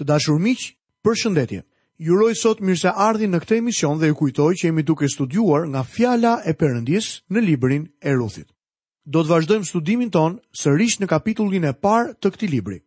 të 0.00 0.06
dashur 0.08 0.40
miq, 0.40 0.62
për 1.04 1.18
shëndetje. 1.22 1.60
Ju 2.00 2.14
uroj 2.16 2.32
sot 2.40 2.62
mirëseardhje 2.64 3.26
në 3.28 3.38
këtë 3.42 3.56
emision 3.60 3.98
dhe 4.00 4.08
ju 4.08 4.16
kujtoj 4.20 4.54
që 4.60 4.68
jemi 4.70 4.84
duke 4.88 5.08
studiuar 5.12 5.66
nga 5.68 5.82
fjala 5.84 6.38
e 6.48 6.54
Perëndis 6.56 7.08
në 7.28 7.42
librin 7.46 7.82
e 8.00 8.14
Ruthit. 8.16 8.48
Do 9.04 9.20
të 9.20 9.28
vazhdojmë 9.32 9.68
studimin 9.68 10.10
ton 10.10 10.38
sërish 10.56 10.96
në 11.02 11.06
kapitullin 11.12 11.66
e 11.68 11.74
parë 11.84 12.14
të 12.20 12.30
këtij 12.34 12.48
libri. 12.48 12.78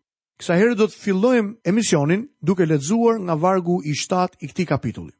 Kësaj 0.41 0.57
herë 0.60 0.78
do 0.79 0.88
të 0.89 0.99
fillojmë 1.04 1.54
emisionin 1.70 2.23
duke 2.41 2.65
lexuar 2.65 3.19
nga 3.21 3.35
vargu 3.37 3.77
i 3.85 3.93
7 3.93 4.37
i 4.41 4.47
këtij 4.49 4.65
kapitulli. 4.73 5.13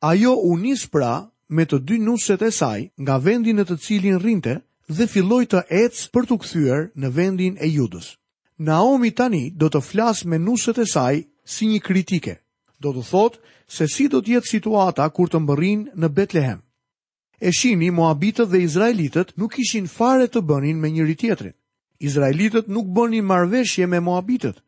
Ajo 0.00 0.32
u 0.48 0.56
nis 0.56 0.86
pra 0.88 1.28
me 1.48 1.64
të 1.68 1.78
dy 1.84 1.98
nuset 2.00 2.40
e 2.42 2.50
saj 2.56 2.88
nga 3.04 3.18
vendi 3.20 3.52
në 3.52 3.68
të 3.68 3.76
cilin 3.84 4.16
rrinte 4.22 4.54
dhe 4.88 5.06
filloi 5.12 5.44
të 5.46 5.66
ecë 5.68 6.08
për 6.14 6.24
të 6.28 6.38
kthyer 6.42 6.82
në 6.96 7.08
vendin 7.16 7.58
e 7.60 7.68
Judës. 7.68 8.16
Naomi 8.58 9.10
tani 9.12 9.50
do 9.52 9.68
të 9.68 9.84
flas 9.84 10.24
me 10.24 10.38
nuset 10.40 10.78
e 10.80 10.86
saj 10.88 11.24
si 11.44 11.68
një 11.68 11.80
kritike. 11.84 12.34
Do 12.80 12.92
të 12.94 13.04
thotë 13.10 13.38
se 13.70 13.86
si 13.88 14.08
do 14.08 14.20
të 14.20 14.34
jetë 14.36 14.50
situata 14.56 15.06
kur 15.14 15.30
të 15.30 15.40
mbërrin 15.42 15.86
në 15.94 16.08
Betlehem. 16.12 16.60
E 17.40 17.50
Moabitët 17.92 18.48
dhe 18.50 18.62
Izraelitët 18.62 19.36
nuk 19.36 19.54
kishin 19.54 19.86
fare 19.86 20.26
të 20.28 20.40
bënin 20.40 20.80
me 20.80 20.88
njëri 20.90 21.16
tjetrin. 21.16 21.52
Izraelitët 22.00 22.68
nuk 22.68 22.86
bënin 22.86 23.24
marveshje 23.24 23.86
me 23.86 24.00
Moabitët. 24.00 24.60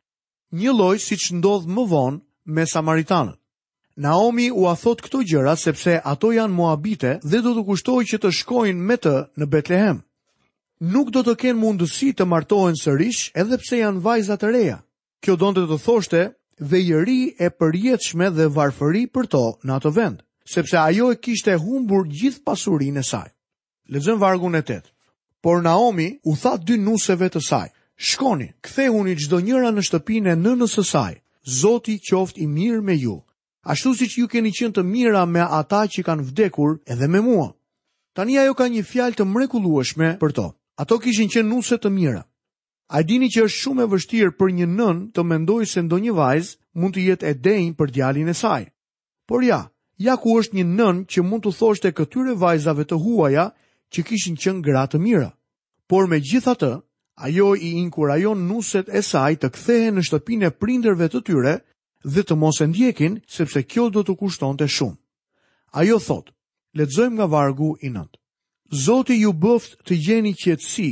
Një 0.53 0.73
lloj 0.73 0.99
siç 0.99 1.33
ndodh 1.33 1.67
më 1.67 1.85
vonë 1.89 2.21
me 2.45 2.67
samaritanët. 2.67 3.39
Naomi 3.97 4.51
u 4.53 4.67
a 4.69 4.77
thot 4.77 5.01
këto 5.01 5.19
gjëra 5.25 5.57
sepse 5.57 6.01
ato 6.05 6.33
janë 6.33 6.53
Moabite 6.55 7.19
dhe 7.25 7.41
do 7.41 7.55
të 7.57 7.65
kushtojë 7.65 8.07
që 8.11 8.19
të 8.21 8.31
shkojnë 8.39 8.81
me 8.85 8.97
të 9.01 9.15
në 9.41 9.47
Betlehem. 9.49 10.03
Nuk 10.93 11.11
do 11.11 11.23
të 11.25 11.35
kenë 11.41 11.61
mundësi 11.63 12.13
të 12.13 12.27
martohen 12.29 12.77
sërish 12.77 13.31
edhe 13.33 13.57
pse 13.59 13.79
janë 13.81 14.03
vajza 14.05 14.37
të 14.37 14.51
reja. 14.53 14.77
Kjo 15.25 15.37
donte 15.41 15.65
të 15.65 15.79
thoshte 15.81 16.21
vejëri 16.61 17.37
e 17.39 17.51
përjetëshme 17.53 18.31
dhe 18.33 18.49
varfëri 18.49 19.07
për 19.13 19.27
to 19.33 19.41
në 19.65 19.73
ato 19.77 19.91
vend, 19.93 20.23
sepse 20.49 20.77
ajo 20.79 21.11
e 21.13 21.17
kishte 21.21 21.55
humbur 21.61 22.07
gjithë 22.09 22.45
pasurin 22.45 22.97
e 22.97 23.03
saj. 23.05 23.29
Lezëm 23.93 24.19
vargun 24.19 24.57
e 24.57 24.63
tëtë. 24.63 24.89
Por 25.43 25.63
Naomi 25.63 26.17
u 26.25 26.37
tha 26.37 26.57
dy 26.57 26.79
nuseve 26.79 27.29
të 27.29 27.41
saj, 27.49 27.69
shkoni, 27.97 28.49
ktheuni 28.65 29.15
gjdo 29.19 29.41
njëra 29.41 29.71
në 29.75 29.83
shtëpine 29.87 30.35
në 30.37 30.57
nësë 30.63 30.83
saj, 30.85 31.15
zoti 31.61 31.99
qoft 32.03 32.39
i 32.39 32.47
mirë 32.47 32.83
me 32.83 32.97
ju, 32.99 33.19
ashtu 33.63 33.95
si 33.95 34.07
që 34.11 34.19
ju 34.21 34.27
keni 34.29 34.51
qenë 34.53 34.75
të 34.77 34.83
mira 34.83 35.27
me 35.27 35.45
ata 35.45 35.85
që 35.93 36.03
kanë 36.07 36.25
vdekur 36.33 36.81
edhe 36.87 37.09
me 37.09 37.21
mua. 37.21 37.53
Tani 38.17 38.39
ajo 38.39 38.55
ka 38.57 38.67
një 38.67 38.83
fjalë 38.83 39.19
të 39.19 39.25
mrekullueshme 39.29 40.17
për 40.21 40.33
to. 40.33 40.47
Ato 40.81 40.99
kishin 40.99 41.29
qenë 41.29 41.49
nuse 41.49 41.77
të 41.79 41.91
mira. 41.93 42.25
A 42.95 43.03
dini 43.03 43.27
që 43.35 43.43
është 43.49 43.61
shumë 43.63 43.83
e 43.85 43.89
vështirë 43.93 44.33
për 44.41 44.51
një 44.59 44.67
nën 44.73 44.99
të 45.17 45.23
mendoj 45.27 45.65
se 45.69 45.83
ndo 45.83 45.97
një 46.03 46.13
vajzë 46.19 46.53
mund 46.83 46.95
të 46.95 47.05
jetë 47.07 47.27
e 47.31 47.35
denjë 47.47 47.73
për 47.81 47.93
djalin 47.97 48.29
e 48.29 48.35
saj. 48.41 48.61
Por 49.27 49.43
ja, 49.47 49.59
ja 50.07 50.15
ku 50.23 50.37
është 50.39 50.55
një 50.59 50.67
nën 50.77 51.01
që 51.11 51.25
mund 51.27 51.43
të 51.49 51.53
thoshte 51.59 51.91
këtyre 51.99 52.37
vajzave 52.45 52.85
të 52.87 52.99
huaja 53.07 53.49
që 53.91 54.05
kishin 54.11 54.37
qënë 54.45 54.63
gratë 54.69 55.01
mira. 55.09 55.33
Por 55.91 56.07
me 56.13 56.21
gjitha 56.29 56.55
të, 56.61 56.71
ajo 57.27 57.49
i 57.59 57.73
inkurajon 57.83 58.47
nuset 58.53 58.89
e 58.89 59.03
saj 59.11 59.33
të 59.43 59.51
kthehe 59.57 59.91
në 59.97 60.07
shtëpin 60.09 60.47
e 60.47 60.51
prinderve 60.63 61.09
të 61.11 61.23
tyre 61.27 61.57
dhe 62.15 62.23
të 62.23 62.37
mos 62.45 62.63
e 62.63 62.69
ndjekin 62.71 63.19
sepse 63.39 63.65
kjo 63.67 63.89
do 63.99 64.07
të 64.07 64.15
kushton 64.23 64.57
të 64.61 64.71
shumë. 64.77 64.99
Ajo 65.83 65.99
thotë, 66.07 66.33
letëzojmë 66.79 67.17
nga 67.19 67.27
vargu 67.35 67.73
i 67.87 67.91
nëndë. 67.97 68.21
Zoti 68.87 69.19
ju 69.25 69.33
bëft 69.43 69.81
të 69.87 70.01
gjeni 70.07 70.35
qëtësi 70.43 70.91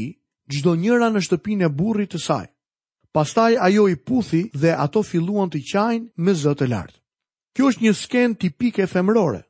gjdo 0.50 0.74
njëra 0.76 1.08
në 1.12 1.22
shtëpin 1.24 1.64
e 1.64 1.68
burrit 1.70 2.12
të 2.14 2.20
saj. 2.20 2.46
Pastaj 3.14 3.54
ajo 3.62 3.88
i 3.88 3.96
puthi 3.96 4.48
dhe 4.58 4.74
ato 4.76 5.02
filluan 5.02 5.50
të 5.50 5.60
qajnë 5.62 6.10
me 6.18 6.32
zëtë 6.34 6.64
e 6.64 6.68
lartë. 6.72 6.98
Kjo 7.54 7.68
është 7.70 7.84
një 7.84 7.92
sken 7.94 8.34
tipike 8.36 8.82
e 8.82 8.90
femrore. 8.90 9.44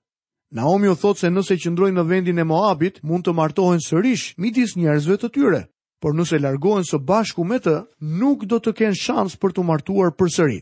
Naomi 0.55 0.89
u 0.89 0.95
thotë 0.95 1.21
se 1.21 1.31
nëse 1.33 1.57
qëndrojnë 1.63 1.97
në 1.99 2.07
vendin 2.11 2.39
e 2.39 2.45
Moabit, 2.45 3.01
mund 3.03 3.25
të 3.25 3.33
martohen 3.35 3.81
sërish 3.81 4.35
midis 4.39 4.77
njerëzve 4.77 5.17
të 5.19 5.29
tyre, 5.35 5.63
por 6.01 6.15
nëse 6.15 6.39
largohen 6.39 6.85
së 6.85 7.01
bashku 7.01 7.45
me 7.45 7.57
të, 7.59 7.79
nuk 8.01 8.45
do 8.45 8.61
të 8.61 8.75
kenë 8.77 9.01
shans 9.01 9.35
për 9.41 9.57
të 9.57 9.65
martuar 9.65 10.13
për 10.15 10.31
sëri. 10.37 10.61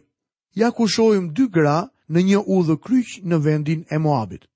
Ja 0.55 0.71
ku 0.71 0.87
shojmë 0.87 1.33
dy 1.35 1.49
gra 1.51 1.89
në 2.09 2.21
një 2.29 2.41
u 2.47 2.63
dhe 2.63 2.79
kryq 2.79 3.19
në 3.27 3.41
vendin 3.45 3.83
e 3.91 3.99
Moabit. 3.99 4.47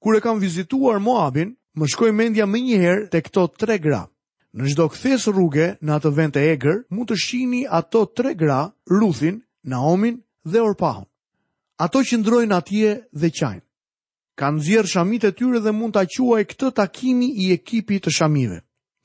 Kure 0.00 0.20
kam 0.20 0.40
vizituar 0.42 0.98
Moabin, 0.98 1.52
më 1.76 1.86
shkoj 1.92 2.10
mendja 2.12 2.46
me 2.48 2.58
njëherë 2.64 3.10
të 3.12 3.20
këto 3.28 3.46
tre 3.60 3.78
gra. 3.78 4.06
Në 4.60 4.66
gjdo 4.74 4.84
këthes 4.92 5.24
rrugë 5.32 5.66
në 5.88 5.92
atë 5.96 6.10
vend 6.16 6.34
e 6.36 6.40
egrë, 6.54 6.72
mund 6.96 7.08
të 7.08 7.16
shini 7.20 7.62
ato 7.76 8.02
tre 8.18 8.34
gra, 8.40 8.58
Ruthin, 8.92 9.38
Naomin 9.74 10.18
dhe 10.44 10.60
Orpahon. 10.64 11.06
Ato 11.86 12.02
që 12.08 12.18
ndrojnë 12.20 12.56
atje 12.56 12.90
dhe 13.22 13.30
qajnë. 13.38 13.62
Kanë 14.40 14.62
zjerë 14.66 14.90
shamit 14.92 15.24
e 15.24 15.30
tyre 15.38 15.62
dhe 15.64 15.72
mund 15.78 15.96
të 15.96 16.04
quaj 16.16 16.42
këtë 16.50 16.70
takimi 16.82 17.30
i 17.46 17.52
ekipi 17.56 17.96
të 18.04 18.12
shamive. 18.18 18.58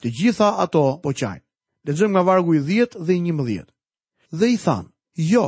Të 0.03 0.07
gjitha 0.19 0.49
ato 0.65 0.83
po 1.03 1.15
qajnë. 1.15 1.43
Lezëm 1.87 2.11
nga 2.11 2.23
vargu 2.27 2.57
i 2.57 2.59
10 2.67 2.99
dhe 3.07 3.13
i 3.17 3.21
11. 3.31 3.63
Dhe 4.39 4.47
i 4.53 4.57
thanë, 4.65 4.91
jo, 5.31 5.45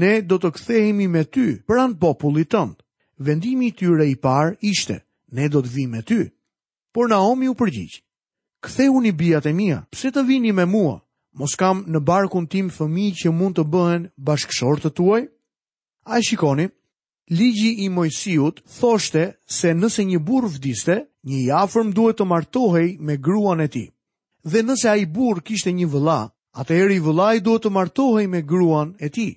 ne 0.00 0.12
do 0.22 0.38
të 0.38 0.50
kthehemi 0.54 1.08
me 1.10 1.22
ty 1.26 1.48
pran 1.66 1.98
popullit 1.98 2.52
tënd. 2.54 2.78
Vendimi 3.18 3.72
i 3.72 3.74
tyre 3.78 4.06
i 4.06 4.14
parë 4.22 4.54
ishte, 4.70 5.02
ne 5.34 5.48
do 5.50 5.62
të 5.66 5.74
vimë 5.74 5.96
me 5.98 6.02
ty. 6.08 6.20
Por 6.94 7.10
Naomi 7.10 7.48
u 7.50 7.54
përgjigj, 7.58 7.98
kthe 8.62 8.84
unë 8.94 9.08
i 9.10 9.12
bijat 9.18 9.46
e 9.46 9.52
mija, 9.52 9.80
pse 9.90 10.12
të 10.14 10.22
vini 10.28 10.52
me 10.54 10.64
mua? 10.70 10.98
Mos 11.40 11.54
kam 11.58 11.82
në 11.90 12.00
barkun 12.06 12.46
tim 12.46 12.68
fëmi 12.70 13.08
që 13.22 13.32
mund 13.34 13.58
të 13.58 13.64
bëhen 13.72 14.02
bashkëshorë 14.28 14.82
të 14.84 14.90
tuaj? 14.98 15.22
A 16.12 16.18
i 16.18 16.22
shikoni, 16.26 16.68
ligji 17.30 17.72
i 17.84 17.88
mojësijut 17.90 18.62
thoshte 18.78 19.24
se 19.46 19.74
nëse 19.74 20.04
një 20.06 20.20
burë 20.28 20.52
vdiste, 20.56 20.96
një 21.26 21.40
jafërm 21.48 21.90
duhet 21.96 22.20
të 22.20 22.28
martohej 22.32 22.88
me 23.06 23.16
gruan 23.16 23.64
e 23.66 23.68
ti. 23.70 23.84
Dhe 24.44 24.62
nëse 24.62 24.86
a 24.90 24.96
i 24.98 25.06
burë 25.16 25.42
kishte 25.46 25.72
një 25.74 25.88
vëla, 25.92 26.20
atë 26.60 26.78
eri 26.84 26.98
vëla 27.02 27.32
i 27.38 27.42
duhet 27.46 27.64
të 27.66 27.70
martohej 27.80 28.28
me 28.30 28.42
gruan 28.42 28.94
e 29.02 29.08
ti. 29.14 29.28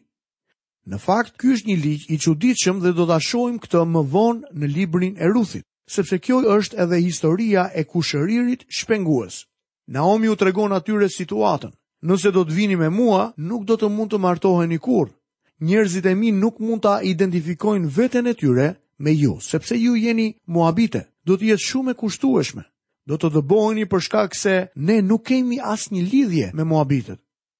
Në 0.86 1.00
fakt, 1.02 1.38
ky 1.42 1.56
është 1.56 1.69
një 1.72 1.78
ligj 1.86 2.06
i 2.13 2.19
quditëshëm 2.22 2.81
dhe 2.84 2.94
do 2.97 3.07
të 3.09 3.18
ashojmë 3.18 3.62
këtë 3.63 3.88
më 3.96 4.03
vonë 4.13 4.53
në 4.53 4.74
librin 4.75 5.16
e 5.18 5.30
Ruthit 5.34 5.66
sepse 5.88 6.18
kjo 6.19 6.40
është 6.57 6.78
edhe 6.84 6.97
historia 7.01 7.68
e 7.75 7.84
kushëririt 7.85 8.66
shpengues. 8.78 9.46
Naomi 9.88 10.28
u 10.29 10.35
tregon 10.35 10.73
atyre 10.73 11.09
situatën. 11.09 11.72
Nëse 12.06 12.29
do 12.34 12.44
të 12.46 12.53
vini 12.53 12.75
me 12.75 12.90
mua, 12.90 13.34
nuk 13.38 13.66
do 13.69 13.78
të 13.78 13.88
mund 13.90 14.12
të 14.13 14.18
martoheni 14.19 14.78
kurrë. 14.78 15.13
Njerëzit 15.62 16.06
e 16.06 16.16
mi 16.16 16.31
nuk 16.31 16.59
mund 16.59 16.81
ta 16.84 17.00
identifikojnë 17.06 17.90
veten 17.97 18.28
e 18.28 18.34
tyre 18.34 18.68
me 19.00 19.12
ju, 19.13 19.38
sepse 19.41 19.78
ju 19.78 19.95
jeni 19.95 20.34
muabite. 20.50 21.01
Do 21.25 21.38
të 21.38 21.51
jetë 21.53 21.66
shumë 21.69 21.91
e 21.94 21.97
kushtueshme. 22.01 22.63
Do 23.06 23.18
të 23.18 23.28
dëbojni 23.38 23.85
për 23.90 24.01
shkak 24.06 24.35
se 24.35 24.68
ne 24.75 25.01
nuk 25.01 25.24
kemi 25.28 25.59
asnjë 25.62 26.01
lidhje 26.12 26.47
me 26.57 26.63
muabitet 26.66 27.19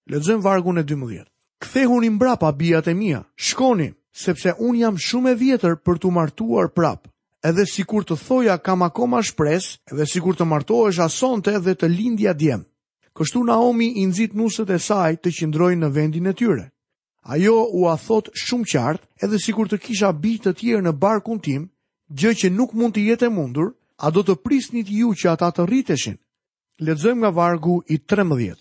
Lexojmë 0.10 0.44
vargun 0.44 0.78
e 0.78 0.84
12. 0.84 1.26
Kthehuni 1.62 2.10
mbrapa 2.10 2.52
bijat 2.52 2.88
e 2.88 2.94
mia. 2.94 3.22
Shkoni, 3.36 3.90
sepse 4.24 4.54
un 4.60 4.76
jam 4.78 4.98
shumë 4.98 5.32
e 5.32 5.36
vjetër 5.40 5.74
për 5.86 5.96
të 6.02 6.10
martuar 6.14 6.68
prapë 6.74 7.10
edhe 7.48 7.66
kur 7.86 8.02
të 8.04 8.16
thoja 8.26 8.58
kam 8.58 8.82
akoma 8.82 9.20
shpres, 9.24 9.66
edhe 9.94 10.06
kur 10.24 10.34
të 10.36 10.48
martohesh 10.50 11.02
asonte 11.06 11.54
dhe 11.62 11.76
të 11.78 11.90
lindja 11.98 12.34
djem. 12.34 12.64
Kështu 13.16 13.44
Naomi 13.48 13.92
i 14.02 14.06
nxit 14.10 14.34
nuset 14.34 14.70
e 14.74 14.80
saj 14.82 15.16
të 15.22 15.30
qindrojnë 15.38 15.86
në 15.86 15.92
vendin 15.96 16.28
e 16.28 16.34
tyre. 16.34 16.66
Ajo 17.34 17.54
u 17.78 17.86
a 17.90 17.94
thot 18.02 18.30
shumë 18.34 18.66
qartë, 18.72 19.06
edhe 19.24 19.38
kur 19.56 19.68
të 19.70 19.78
kisha 19.86 20.10
bitë 20.24 20.42
të 20.46 20.56
tjerë 20.60 20.82
në 20.88 20.92
barkun 21.02 21.40
tim, 21.46 21.70
gjë 22.20 22.32
që 22.40 22.48
nuk 22.58 22.74
mund 22.78 22.96
të 22.98 23.04
jetë 23.12 23.28
e 23.28 23.30
mundur, 23.38 23.70
a 23.98 24.08
do 24.12 24.22
të 24.26 24.36
prisnit 24.46 24.88
ju 24.90 25.14
që 25.20 25.28
ata 25.32 25.52
të 25.56 25.66
rriteshin? 25.66 26.18
Lexojmë 26.82 27.22
nga 27.22 27.32
vargu 27.32 27.78
i 27.94 27.98
13. 28.04 28.56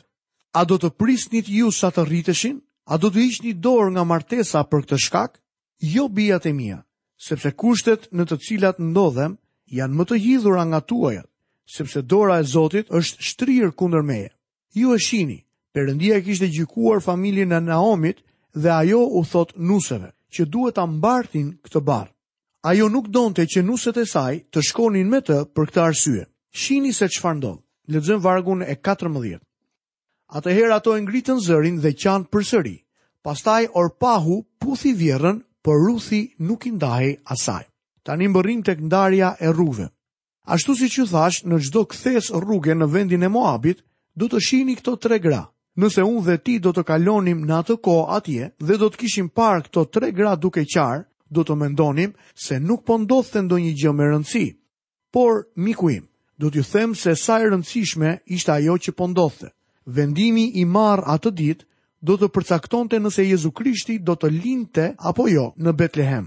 A 0.54 0.60
do 0.64 0.76
të 0.78 0.90
prisnit 1.00 1.46
ju 1.48 1.72
sa 1.72 1.88
të 1.90 2.04
rriteshin? 2.06 2.60
A 2.84 2.94
do 3.00 3.10
të 3.10 3.26
një 3.48 3.54
dorë 3.64 3.90
nga 3.94 4.04
martesa 4.04 4.60
për 4.70 4.80
këtë 4.84 4.98
shkak? 5.06 5.40
Jo 5.94 6.08
bijat 6.08 6.46
e 6.46 6.52
mia, 6.52 6.78
sepse 7.20 7.52
kushtet 7.54 8.08
në 8.14 8.24
të 8.26 8.38
cilat 8.46 8.80
ndodhem 8.80 9.36
janë 9.78 9.94
më 9.98 10.04
të 10.08 10.18
hidhura 10.24 10.64
nga 10.68 10.80
tuajat, 10.80 11.26
sepse 11.76 12.02
dora 12.02 12.40
e 12.40 12.44
Zotit 12.46 12.90
është 12.90 13.22
shtrirë 13.30 13.72
kundër 13.74 14.02
meje. 14.02 14.30
Ju 14.74 14.94
e 14.94 14.98
shini, 14.98 15.40
Perëndia 15.74 16.20
kishte 16.22 16.46
gjykuar 16.54 17.00
familjen 17.02 17.52
e 17.52 17.58
Naomit 17.60 18.20
dhe 18.54 18.70
ajo 18.70 19.00
u 19.18 19.24
thot 19.26 19.54
nuseve 19.56 20.10
që 20.34 20.46
duhet 20.46 20.74
ta 20.74 20.86
mbartin 20.86 21.48
këtë 21.64 21.80
barr. 21.82 22.12
Ajo 22.62 22.88
nuk 22.88 23.08
donte 23.10 23.42
që 23.46 23.62
nuset 23.66 23.96
e 23.98 24.04
saj 24.06 24.38
të 24.54 24.62
shkonin 24.68 25.10
me 25.10 25.18
të 25.20 25.38
për 25.54 25.64
këtë 25.70 25.82
arsye. 25.82 26.22
Shini 26.54 26.92
se 26.94 27.08
çfarë 27.10 27.36
ndodh. 27.38 27.60
Lexojmë 27.90 28.22
vargun 28.22 28.62
e 28.62 28.74
14. 28.78 29.40
Atëherë 30.38 30.76
ato 30.78 30.94
e 30.96 31.02
ngritën 31.02 31.42
zërin 31.42 31.80
dhe 31.82 31.90
qanë 31.98 32.30
përsëri. 32.30 32.76
Pastaj 33.26 33.66
Orpahu 33.74 34.44
puthi 34.62 34.94
vjerrën 34.94 35.42
por 35.64 35.80
Ruthi 35.86 36.34
nuk 36.38 36.66
i 36.66 36.70
ndahej 36.76 37.16
asaj. 37.32 37.64
Tani 38.04 38.28
mbërrim 38.28 38.60
tek 38.66 38.80
ndarja 38.84 39.30
e 39.40 39.48
rrugëve. 39.48 39.86
Ashtu 40.52 40.74
si 40.76 40.90
që 40.92 41.06
thash, 41.08 41.40
në 41.48 41.56
gjdo 41.64 41.82
këthes 41.88 42.26
rrugë 42.36 42.74
në 42.76 42.88
vendin 42.92 43.22
e 43.24 43.30
Moabit, 43.32 43.78
du 44.14 44.28
të 44.28 44.42
shini 44.46 44.74
këto 44.76 44.98
tre 45.00 45.16
gra. 45.24 45.40
Nëse 45.80 46.04
unë 46.04 46.24
dhe 46.26 46.36
ti 46.44 46.58
do 46.62 46.70
të 46.76 46.84
kalonim 46.86 47.40
në 47.48 47.54
atë 47.62 47.76
ko 47.82 47.94
atje 48.18 48.50
dhe 48.60 48.76
do 48.78 48.90
të 48.92 49.00
kishim 49.00 49.30
parë 49.36 49.64
këto 49.66 49.86
tre 49.94 50.12
gra 50.14 50.36
duke 50.36 50.66
qarë, 50.74 51.00
do 51.34 51.42
të 51.42 51.56
mendonim 51.58 52.12
se 52.36 52.60
nuk 52.62 52.84
po 52.86 52.98
ndodhë 53.00 53.32
të 53.32 53.42
ndonjë 53.48 53.72
gjë 53.80 53.92
me 53.96 54.10
rëndësi. 54.12 54.44
Por, 55.14 55.46
miku 55.64 55.88
im, 55.96 56.04
do 56.38 56.50
t'ju 56.50 56.62
them 56.72 56.92
se 56.94 57.16
sa 57.18 57.40
e 57.40 57.48
rëndësishme 57.48 58.12
ishte 58.36 58.52
ajo 58.52 58.74
që 58.84 58.92
po 58.94 59.08
ndodhte. 59.10 59.48
Vendimi 59.96 60.50
i 60.60 60.64
marë 60.76 61.08
atë 61.16 61.32
ditë 61.40 61.66
do 62.06 62.18
të 62.20 62.26
përcaktonte 62.36 62.98
nëse 63.00 63.24
Jezu 63.24 63.48
Krishti 63.56 63.94
do 64.04 64.12
të 64.20 64.28
linte 64.34 64.90
apo 65.08 65.24
jo 65.32 65.46
në 65.64 65.72
Betlehem. 65.78 66.26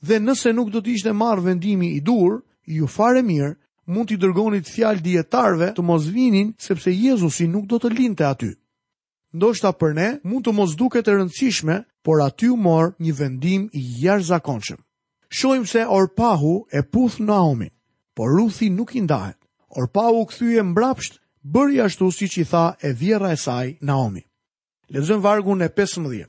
Dhe 0.00 0.18
nëse 0.24 0.54
nuk 0.56 0.70
do 0.72 0.80
të 0.80 0.94
ishte 0.94 1.12
marrë 1.12 1.44
vendimi 1.50 1.90
i 1.96 2.00
dur, 2.06 2.38
ju 2.78 2.86
fare 2.88 3.20
mirë, 3.26 3.50
mund 3.92 4.08
t'i 4.08 4.16
dërgonit 4.22 4.68
fjalë 4.72 5.02
dijetarëve 5.04 5.68
të 5.76 5.82
mos 5.84 6.06
vinin 6.14 6.54
sepse 6.60 6.92
Jezusi 6.96 7.48
nuk 7.48 7.66
do 7.68 7.76
të 7.82 7.90
linte 7.98 8.24
aty. 8.28 8.48
Ndoshta 9.36 9.74
për 9.76 9.90
ne 9.98 10.08
mund 10.24 10.46
të 10.46 10.54
mos 10.56 10.72
duket 10.80 11.08
e 11.08 11.16
rëndësishme, 11.18 11.76
por 12.04 12.22
aty 12.24 12.48
u 12.48 12.56
mor 12.56 12.94
një 12.98 13.12
vendim 13.18 13.66
i 13.76 13.82
jashtëzakonshëm. 14.04 14.78
Shohim 15.28 15.66
se 15.68 15.84
Orpahu 15.84 16.54
e 16.72 16.80
puth 16.88 17.18
Naomi, 17.20 17.68
por 18.16 18.32
Ruthi 18.36 18.70
nuk 18.72 18.94
i 18.96 19.04
ndahet. 19.04 19.36
Orpahu 19.76 20.22
u 20.22 20.26
kthye 20.32 20.62
mbrapsht, 20.64 21.20
bëri 21.44 21.82
ashtu 21.84 22.08
siç 22.16 22.38
i 22.40 22.46
tha 22.48 22.64
e 22.80 22.94
vjerra 22.96 23.32
e 23.32 23.36
saj 23.36 23.76
Naomi. 23.84 24.24
Lezëm 24.88 25.20
vargu 25.20 25.52
në 25.60 25.66
15. 25.78 26.24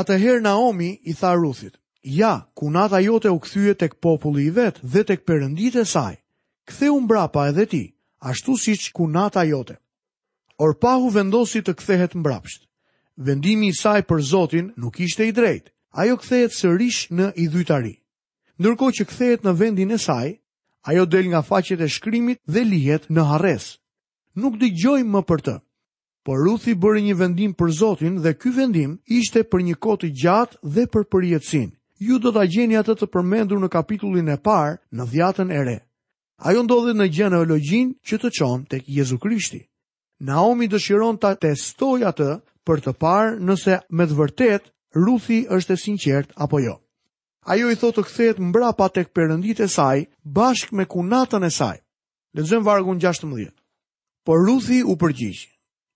Atëherë 0.00 0.40
Naomi 0.42 0.88
i 1.06 1.14
tha 1.18 1.30
Ruthit, 1.38 1.76
Ja, 2.14 2.30
kunata 2.58 2.98
jote 3.00 3.30
u 3.32 3.38
këthyje 3.40 3.74
të 3.80 3.86
këpopulli 3.92 4.42
i 4.48 4.50
vetë 4.56 4.82
dhe 4.94 5.02
të 5.08 5.14
këpërëndit 5.20 5.78
e 5.80 5.84
saj, 5.92 6.16
këthe 6.68 6.90
unë 6.94 7.06
brapa 7.12 7.44
edhe 7.52 7.64
ti, 7.74 7.80
ashtu 8.32 8.56
si 8.64 8.74
që 8.76 8.90
kunata 8.98 9.44
jote. 9.48 9.78
Or 10.58 10.74
pahu 10.76 11.08
vendosi 11.14 11.62
të 11.64 11.74
këthehet 11.78 12.16
mbrapsht. 12.20 12.66
Vendimi 13.28 13.70
i 13.72 13.76
saj 13.78 14.02
për 14.10 14.20
Zotin 14.32 14.68
nuk 14.84 15.00
ishte 15.06 15.24
i 15.28 15.32
drejt, 15.38 15.70
ajo 16.02 16.18
këthehet 16.20 16.52
së 16.58 16.68
në 17.18 17.30
i 17.36 17.48
dhujtari. 17.54 17.94
Ndërko 18.58 18.90
që 18.98 19.04
këthehet 19.12 19.44
në 19.48 19.56
vendin 19.62 19.90
e 19.90 19.98
saj, 20.08 20.34
ajo 20.90 21.06
del 21.14 21.26
nga 21.32 21.40
facet 21.48 21.80
e 21.80 21.88
shkrimit 21.96 22.38
dhe 22.52 22.64
lihet 22.68 23.08
në 23.08 23.22
hares. 23.32 23.70
Nuk 24.36 24.58
dy 24.60 24.70
më 25.14 25.22
për 25.30 25.40
të, 25.48 25.56
por 26.24 26.38
Ruthi 26.40 26.72
bëri 26.72 27.02
një 27.04 27.14
vendim 27.20 27.52
për 27.52 27.70
Zotin 27.78 28.14
dhe 28.24 28.32
ky 28.40 28.48
vendim 28.56 28.94
ishte 29.12 29.42
për 29.44 29.62
një 29.68 29.74
kohë 29.84 30.00
të 30.04 30.08
gjatë 30.22 30.60
dhe 30.74 30.86
për 30.88 31.04
përjetësin. 31.12 31.66
Ju 32.00 32.16
do 32.18 32.32
ta 32.32 32.46
gjeni 32.48 32.78
atë 32.80 32.94
të 33.00 33.08
përmendur 33.12 33.60
në 33.60 33.68
kapitullin 33.70 34.30
e 34.32 34.38
parë 34.40 34.78
në 34.96 35.04
dhjatën 35.12 35.52
e 35.52 35.60
re. 35.68 35.76
Ajo 36.48 36.62
ndodhi 36.64 36.94
në 36.96 37.06
gjenealogjinë 37.16 37.96
që 38.08 38.18
të 38.22 38.30
çon 38.40 38.64
tek 38.72 38.88
Jezu 38.88 39.18
Krishti. 39.20 39.60
Naomi 40.24 40.66
dëshiron 40.72 41.20
ta 41.20 41.34
testoj 41.36 42.00
atë 42.08 42.30
për 42.66 42.80
të 42.88 42.92
parë 43.02 43.36
nëse 43.44 43.78
me 43.92 44.08
të 44.08 44.18
vërtet 44.20 44.72
Ruthi 44.96 45.42
është 45.52 45.76
e 45.76 45.80
sinqert 45.84 46.32
apo 46.40 46.58
jo. 46.64 46.78
Ajo 47.44 47.68
i 47.68 47.76
thotë 47.76 47.98
të 48.00 48.06
kthehet 48.08 48.38
mbrapa 48.40 48.88
tek 48.94 49.12
Perëndit 49.12 49.60
e 49.60 49.68
saj 49.68 50.06
bashkë 50.24 50.74
me 50.78 50.84
kunatën 50.88 51.44
e 51.44 51.50
saj. 51.50 51.82
Lexojmë 52.34 52.64
vargun 52.66 53.00
16. 53.02 53.50
Por 54.24 54.40
Ruthi 54.46 54.80
u 54.86 54.94
përgjigj: 54.96 55.44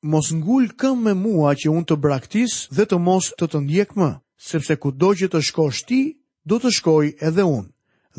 mos 0.02 0.30
ngul 0.32 0.68
këm 0.78 1.02
me 1.04 1.14
mua 1.14 1.54
që 1.58 1.68
unë 1.70 1.88
të 1.90 1.96
braktis 1.98 2.66
dhe 2.70 2.86
të 2.86 2.98
mos 3.02 3.32
të 3.38 3.48
të 3.50 3.58
ndjek 3.64 3.90
më, 3.98 4.10
sepse 4.50 4.76
ku 4.78 4.90
do 4.92 5.10
që 5.18 5.26
të 5.32 5.40
shko 5.42 5.70
shti, 5.74 6.16
do 6.48 6.58
të 6.62 6.70
shkoj 6.78 7.06
edhe 7.20 7.42
unë, 7.44 7.68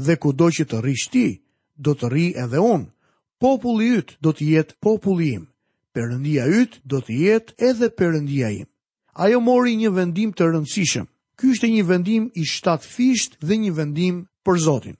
dhe 0.05 0.13
ku 0.19 0.33
do 0.33 0.47
që 0.51 0.63
të 0.69 0.77
ri 0.83 0.95
shti, 1.01 1.27
do 1.77 1.95
të 1.95 2.05
ri 2.11 2.25
edhe 2.35 2.59
unë. 2.59 2.91
Populli 3.39 3.93
ytë 3.99 4.13
do 4.23 4.31
të 4.35 4.43
jetë 4.53 4.75
populli 4.83 5.29
im, 5.39 5.43
përëndia 5.95 6.43
ytë 6.61 6.77
do 6.91 6.99
të 6.99 7.13
jetë 7.27 7.53
edhe 7.69 7.87
përëndia 7.95 8.49
im. 8.59 8.67
Ajo 9.23 9.39
mori 9.39 9.73
një 9.79 9.89
vendim 9.95 10.33
të 10.35 10.43
rëndësishëm. 10.49 11.05
Ky 11.39 11.45
është 11.55 11.67
një 11.71 11.83
vendim 11.87 12.23
i 12.35 12.43
shtatë 12.43 12.83
fisht 12.95 13.39
dhe 13.39 13.55
një 13.55 13.71
vendim 13.75 14.15
për 14.43 14.59
Zotin. 14.59 14.97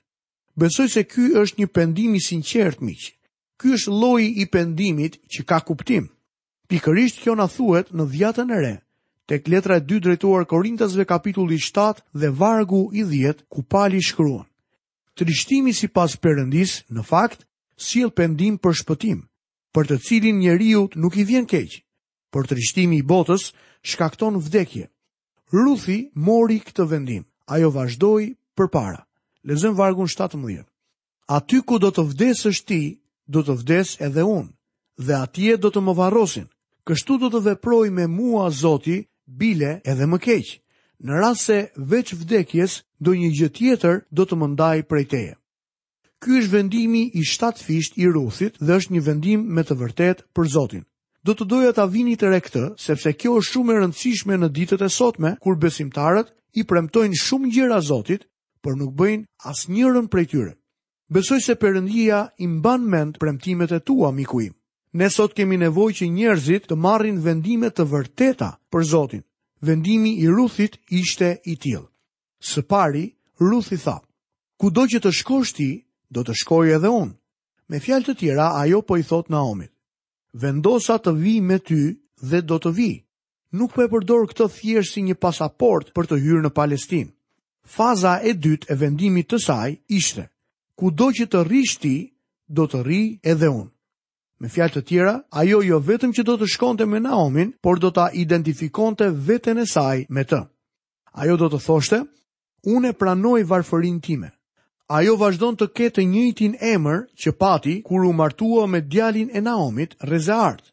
Besoj 0.56 0.88
se 0.92 1.04
ky 1.04 1.36
është 1.42 1.60
një 1.60 1.68
pendim 1.76 2.16
i 2.16 2.22
sinqert, 2.24 2.80
miq. 2.80 3.12
Ky 3.60 3.76
është 3.76 3.92
lloji 3.92 4.30
i 4.42 4.46
pendimit 4.48 5.20
që 5.28 5.42
ka 5.48 5.60
kuptim. 5.68 6.08
Pikërisht 6.70 7.24
kjo 7.24 7.34
na 7.34 7.48
thuhet 7.50 7.88
në 7.98 8.06
dhjatën 8.14 8.52
e 8.54 8.58
Re, 8.62 8.74
tek 9.32 9.48
letra 9.50 9.78
e 9.80 9.82
dy 9.90 9.98
drejtuar 10.06 10.44
Korintasve 10.52 11.06
kapitulli 11.10 11.58
7 11.66 12.04
dhe 12.22 12.30
vargu 12.42 12.82
i 12.94 13.02
10 13.14 13.42
ku 13.50 13.64
Pali 13.72 14.02
shkruan: 14.10 14.46
"Trishtimi 15.18 15.74
sipas 15.74 16.14
Perëndis, 16.26 16.76
në 16.94 17.02
fakt, 17.10 17.42
sjell 17.88 18.12
pendim 18.20 18.60
për 18.62 18.78
shpëtim, 18.84 19.24
për 19.74 19.84
të 19.90 19.98
cilin 20.08 20.38
njeriu 20.44 20.84
nuk 21.02 21.18
i 21.18 21.24
vjen 21.30 21.48
keq, 21.54 21.80
por 22.32 22.46
trishtimi 22.50 23.02
i 23.02 23.06
botës 23.14 23.50
shkakton 23.92 24.38
vdekje." 24.38 24.86
Ruthi 25.50 25.98
mori 26.28 26.60
këtë 26.68 26.86
vendim. 26.92 27.26
Ajo 27.50 27.70
vazhdoi 27.74 28.26
përpara. 28.58 29.02
Lexojmë 29.50 29.78
vargun 29.82 30.08
17: 30.16 30.66
"Aty 31.38 31.66
ku 31.66 31.80
do 31.82 31.90
të 31.90 32.06
vdesësh 32.14 32.62
ti, 32.70 33.02
do 33.26 33.42
të 33.42 33.58
vdesë 33.62 34.06
edhe 34.08 34.22
unë, 34.38 34.54
dhe 35.06 35.14
atje 35.26 35.58
do 35.58 35.74
të 35.74 35.82
më 35.82 35.96
varrosin." 35.98 36.50
kështu 36.90 37.16
do 37.22 37.28
të 37.30 37.40
veproj 37.46 37.92
me 37.94 38.08
mua 38.10 38.48
Zoti 38.60 38.96
bile 39.38 39.76
edhe 39.94 40.06
më 40.10 40.18
keq. 40.24 40.48
Në 41.06 41.20
rast 41.22 41.46
se 41.46 41.58
veç 41.92 42.16
vdekjes 42.18 42.80
do 43.00 43.14
një 43.14 43.30
gjë 43.38 43.50
tjetër 43.60 44.00
do 44.18 44.26
të 44.26 44.36
më 44.42 44.48
ndaj 44.56 44.80
prej 44.90 45.06
teje. 45.14 45.36
Ky 46.20 46.40
është 46.42 46.54
vendimi 46.56 47.04
i 47.16 47.22
shtat 47.24 47.62
fisht 47.66 47.94
i 48.02 48.10
Ruthit 48.10 48.58
dhe 48.60 48.74
është 48.80 48.94
një 48.96 49.02
vendim 49.06 49.46
me 49.56 49.64
të 49.64 49.78
vërtetë 49.84 50.26
për 50.36 50.50
Zotin. 50.56 50.84
Do 51.24 51.36
të 51.38 51.46
doja 51.52 51.72
ta 51.78 51.86
vini 51.86 52.18
të 52.20 52.32
re 52.34 52.40
këtë, 52.44 52.64
sepse 52.84 53.14
kjo 53.14 53.38
është 53.40 53.52
shumë 53.54 53.74
e 53.76 53.80
rëndësishme 53.84 54.40
në 54.42 54.50
ditët 54.58 54.84
e 54.84 54.90
sotme 54.98 55.36
kur 55.44 55.56
besimtarët 55.62 56.34
i 56.60 56.66
premtojnë 56.66 57.22
shumë 57.26 57.52
gjëra 57.56 57.80
Zotit, 57.92 58.26
por 58.64 58.76
nuk 58.80 58.96
bëjnë 59.00 59.28
asnjërin 59.52 60.10
prej 60.12 60.26
tyre. 60.34 60.54
Besoj 61.14 61.40
se 61.46 61.56
Perëndia 61.60 62.26
i 62.44 62.48
mban 62.48 62.82
mend 62.92 63.20
premtimet 63.22 63.72
e 63.72 63.80
tua, 63.80 64.12
miku 64.16 64.42
im. 64.48 64.56
Ne 64.92 65.08
sot 65.14 65.36
kemi 65.38 65.58
nevojë 65.62 65.96
që 66.00 66.08
njerëzit 66.14 66.64
të 66.70 66.76
marrin 66.82 67.20
vendime 67.22 67.70
të 67.70 67.86
vërteta 67.92 68.48
për 68.74 68.84
Zotin. 68.92 69.22
Vendimi 69.62 70.16
i 70.24 70.28
Ruthit 70.28 70.80
ishte 70.90 71.30
i 71.46 71.54
tillë. 71.62 71.86
Së 72.42 72.62
pari, 72.64 73.04
Ruthi 73.40 73.78
tha: 73.84 74.00
"Kudo 74.58 74.88
që 74.90 75.00
të 75.04 75.12
shkosh 75.14 75.54
ti, 75.54 75.68
do 76.10 76.24
të 76.24 76.34
shkoj 76.42 76.74
edhe 76.76 76.90
unë." 77.02 77.14
Me 77.70 77.80
fjalë 77.80 78.06
të 78.08 78.16
tjera, 78.20 78.48
ajo 78.64 78.82
po 78.82 78.98
i 78.98 79.04
thot 79.06 79.30
Naomi: 79.30 79.68
"Vendosa 80.34 80.98
të 80.98 81.14
vi 81.22 81.36
me 81.42 81.60
ty 81.60 81.82
dhe 82.30 82.42
do 82.42 82.58
të 82.58 82.74
vi." 82.80 82.90
Nuk 83.60 83.74
po 83.76 83.82
e 83.86 83.90
përdor 83.94 84.26
këtë 84.32 84.48
thjesht 84.58 84.94
si 84.94 85.02
një 85.06 85.14
pasaport 85.22 85.92
për 85.96 86.06
të 86.10 86.16
hyrë 86.24 86.42
në 86.46 86.50
Palestinë. 86.58 87.14
Faza 87.76 88.18
e 88.26 88.34
dytë 88.34 88.74
e 88.74 88.76
vendimit 88.82 89.30
të 89.30 89.38
saj 89.46 89.70
ishte: 90.02 90.26
"Kudo 90.80 91.12
që 91.18 91.26
të 91.30 91.46
rrish 91.46 91.78
ti, 91.78 91.96
do 92.48 92.66
të 92.66 92.82
rri 92.84 93.04
edhe 93.24 93.50
unë." 93.54 93.70
Me 94.40 94.48
fjalë 94.48 94.74
të 94.78 94.82
tjera, 94.88 95.14
ajo 95.42 95.58
jo 95.68 95.78
vetëm 95.84 96.14
që 96.16 96.24
do 96.24 96.38
të 96.40 96.48
shkonte 96.54 96.86
me 96.88 97.00
Naomin, 97.04 97.50
por 97.64 97.80
do 97.84 97.90
ta 97.92 98.06
identifikonte 98.16 99.10
veten 99.28 99.58
e 99.60 99.66
saj 99.68 100.06
me 100.16 100.24
të. 100.24 100.40
Ajo 101.20 101.36
do 101.42 101.50
të 101.52 101.58
thoshte, 101.66 102.00
unë 102.64 102.92
e 102.92 102.94
pranoj 102.96 103.42
varfërinë 103.50 104.00
time. 104.06 104.30
Ajo 104.96 105.18
vazhdon 105.20 105.58
të 105.60 105.66
ketë 105.76 105.96
të 105.98 106.06
njëjtin 106.14 106.56
emër 106.72 107.02
që 107.22 107.34
pati 107.42 107.74
kur 107.84 108.06
u 108.08 108.14
martua 108.16 108.64
me 108.72 108.80
djalin 108.88 109.28
e 109.36 109.42
Naomit, 109.44 109.96
Rezeart. 110.08 110.72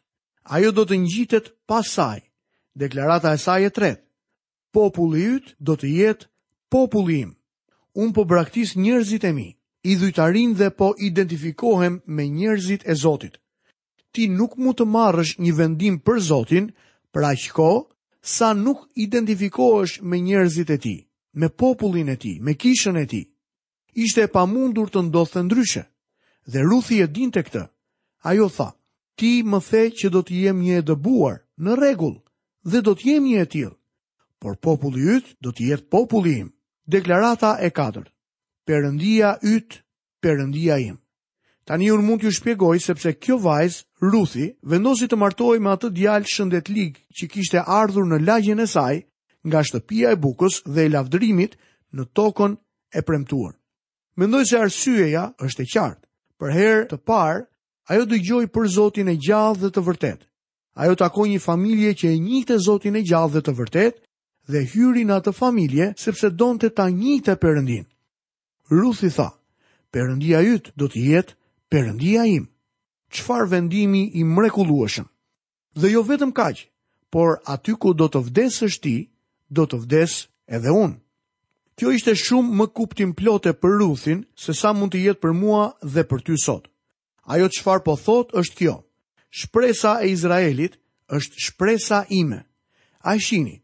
Ajo 0.55 0.71
do 0.71 0.85
të 0.87 1.01
ngjitet 1.03 1.49
pas 1.67 1.91
saj. 1.97 2.23
Deklarata 2.79 3.33
e 3.35 3.41
saj 3.43 3.65
e 3.65 3.69
tretë. 3.75 4.03
Populli 4.73 5.25
yt 5.35 5.55
do 5.59 5.75
të 5.75 5.87
jetë 5.97 6.29
populli 6.71 7.19
im. 7.25 7.33
Un 7.99 8.15
po 8.15 8.23
braktis 8.23 8.75
njerëzit 8.79 9.27
e 9.29 9.33
mi, 9.33 9.49
i 9.83 9.97
dhujtarin 9.99 10.55
dhe 10.55 10.69
po 10.79 10.93
identifikohem 11.09 11.99
me 12.15 12.29
njerëzit 12.37 12.87
e 12.87 12.93
Zotit 13.03 13.37
ti 14.17 14.25
nuk 14.33 14.55
mund 14.57 14.79
të 14.79 14.85
marrësh 14.89 15.35
një 15.45 15.51
vendim 15.59 15.97
për 16.07 16.17
Zotin 16.27 16.71
për 17.13 17.25
aq 17.29 17.43
kohë 17.57 17.83
sa 18.33 18.49
nuk 18.57 18.79
identifikohesh 19.03 19.93
me 20.09 20.17
njerëzit 20.27 20.69
e 20.73 20.77
tij, 20.85 20.99
me 21.39 21.47
popullin 21.59 22.09
e 22.09 22.15
tij, 22.23 22.37
me 22.45 22.53
kishën 22.61 22.97
e 22.97 23.05
tij. 23.11 23.25
Ishte 24.03 24.21
e 24.25 24.31
pamundur 24.35 24.89
të 24.91 24.99
ndodhte 25.05 25.39
ndryshe. 25.45 25.83
Dhe 26.51 26.59
Ruthi 26.69 26.97
e 27.05 27.07
dinte 27.17 27.41
këtë. 27.47 27.63
Ajo 28.29 28.47
tha: 28.55 28.69
"Ti 29.17 29.31
më 29.51 29.59
the 29.69 29.83
që 29.99 30.07
do 30.13 30.21
të 30.25 30.33
jem 30.43 30.57
një 30.65 30.73
e 30.79 30.81
dëbuar, 30.89 31.37
në 31.63 31.71
rregull, 31.77 32.17
dhe 32.71 32.79
do 32.85 32.93
të 32.97 33.05
jem 33.09 33.23
një 33.29 33.37
e 33.41 33.45
till, 33.53 33.73
por 34.41 34.55
populli 34.65 35.03
yt 35.17 35.25
do 35.43 35.49
të 35.53 35.61
jetë 35.69 35.89
populli 35.93 36.33
im." 36.41 36.49
Deklarata 36.93 37.51
e 37.61 37.69
katërt. 37.77 38.09
Perëndia 38.67 39.29
yt, 39.53 39.69
perëndia 40.23 40.75
im. 40.89 40.97
Tani 41.67 41.89
unë 41.91 42.03
mund 42.07 42.21
t'ju 42.23 42.29
shpjegoj 42.31 42.77
sepse 42.79 43.11
kjo 43.25 43.35
vajz, 43.43 43.81
Ruthi, 44.11 44.45
vendosi 44.73 45.09
të 45.11 45.17
martohej 45.19 45.59
me 45.63 45.73
atë 45.73 45.89
djalë 45.97 46.29
shëndetlig 46.33 46.99
që 47.19 47.27
kishte 47.33 47.59
ardhur 47.79 48.05
në 48.07 48.19
lagjen 48.23 48.61
e 48.63 48.67
saj 48.73 49.01
nga 49.47 49.63
shtëpia 49.67 50.13
e 50.15 50.19
bukës 50.25 50.61
dhe 50.73 50.85
e 50.87 50.93
lavdërimit 50.93 51.57
në 51.97 52.05
tokën 52.19 52.53
e 52.97 53.01
premtuar. 53.07 53.51
Mendoj 54.15 54.45
se 54.47 54.61
arsyeja 54.63 55.25
është 55.47 55.63
e 55.63 55.67
qartë. 55.73 56.03
Për 56.39 56.53
herë 56.55 56.85
të 56.93 56.97
parë, 57.11 57.43
ajo 57.91 58.05
dëgjoi 58.13 58.47
për 58.55 58.65
Zotin 58.77 59.09
e 59.13 59.17
gjallë 59.27 59.59
dhe 59.63 59.71
të 59.75 59.83
vërtet. 59.89 60.21
Ajo 60.79 60.95
takoi 61.03 61.27
një 61.33 61.41
familje 61.49 61.91
që 61.99 62.11
e 62.13 62.19
njihte 62.23 62.61
Zotin 62.67 62.95
e 62.95 63.01
gjallë 63.11 63.33
dhe 63.35 63.41
të 63.43 63.55
vërtet 63.59 63.95
dhe 64.51 64.61
hyri 64.71 65.03
në 65.05 65.19
atë 65.19 65.35
familje 65.41 65.89
sepse 66.05 66.31
donte 66.39 66.69
ta 66.71 66.87
njihte 66.95 67.35
Perëndin. 67.43 67.83
Ruthi 68.71 69.09
tha: 69.17 69.29
Perëndia 69.91 70.39
yt 70.53 70.71
do 70.77 70.87
të 70.87 71.03
jetë 71.09 71.35
Përëndia 71.73 72.21
im, 72.31 72.43
qëfar 73.11 73.47
vendimi 73.51 74.03
i 74.15 74.21
mrekullueshëm. 74.23 75.07
Dhe 75.81 75.89
jo 75.91 76.01
vetëm 76.07 76.29
kaq, 76.37 76.61
por 77.11 77.41
aty 77.55 77.73
ku 77.75 77.89
do 78.01 78.07
të 78.07 78.21
vdesësh 78.29 78.77
ti, 78.83 78.93
do 79.57 79.65
të 79.67 79.79
vdes 79.83 80.13
edhe 80.55 80.71
unë. 80.83 80.95
Kjo 81.77 81.91
ishte 81.97 82.13
shumë 82.21 82.55
më 82.61 82.67
kuptim 82.77 83.11
plote 83.19 83.51
për 83.59 83.75
Ruthin 83.81 84.21
se 84.43 84.55
sa 84.55 84.71
mund 84.77 84.95
të 84.95 85.01
jetë 85.05 85.21
për 85.25 85.33
mua 85.41 85.65
dhe 85.95 86.05
për 86.07 86.23
ty 86.29 86.37
sot. 86.45 86.69
Ajo 87.35 87.49
çfarë 87.57 87.83
po 87.87 87.97
thot 88.05 88.31
është 88.41 88.57
kjo. 88.61 88.75
Shpresa 89.39 89.91
e 90.03 90.07
Izraelit 90.15 90.79
është 91.19 91.43
shpresa 91.47 91.99
ime. 92.21 92.39
A 93.03 93.17
shihni? 93.27 93.57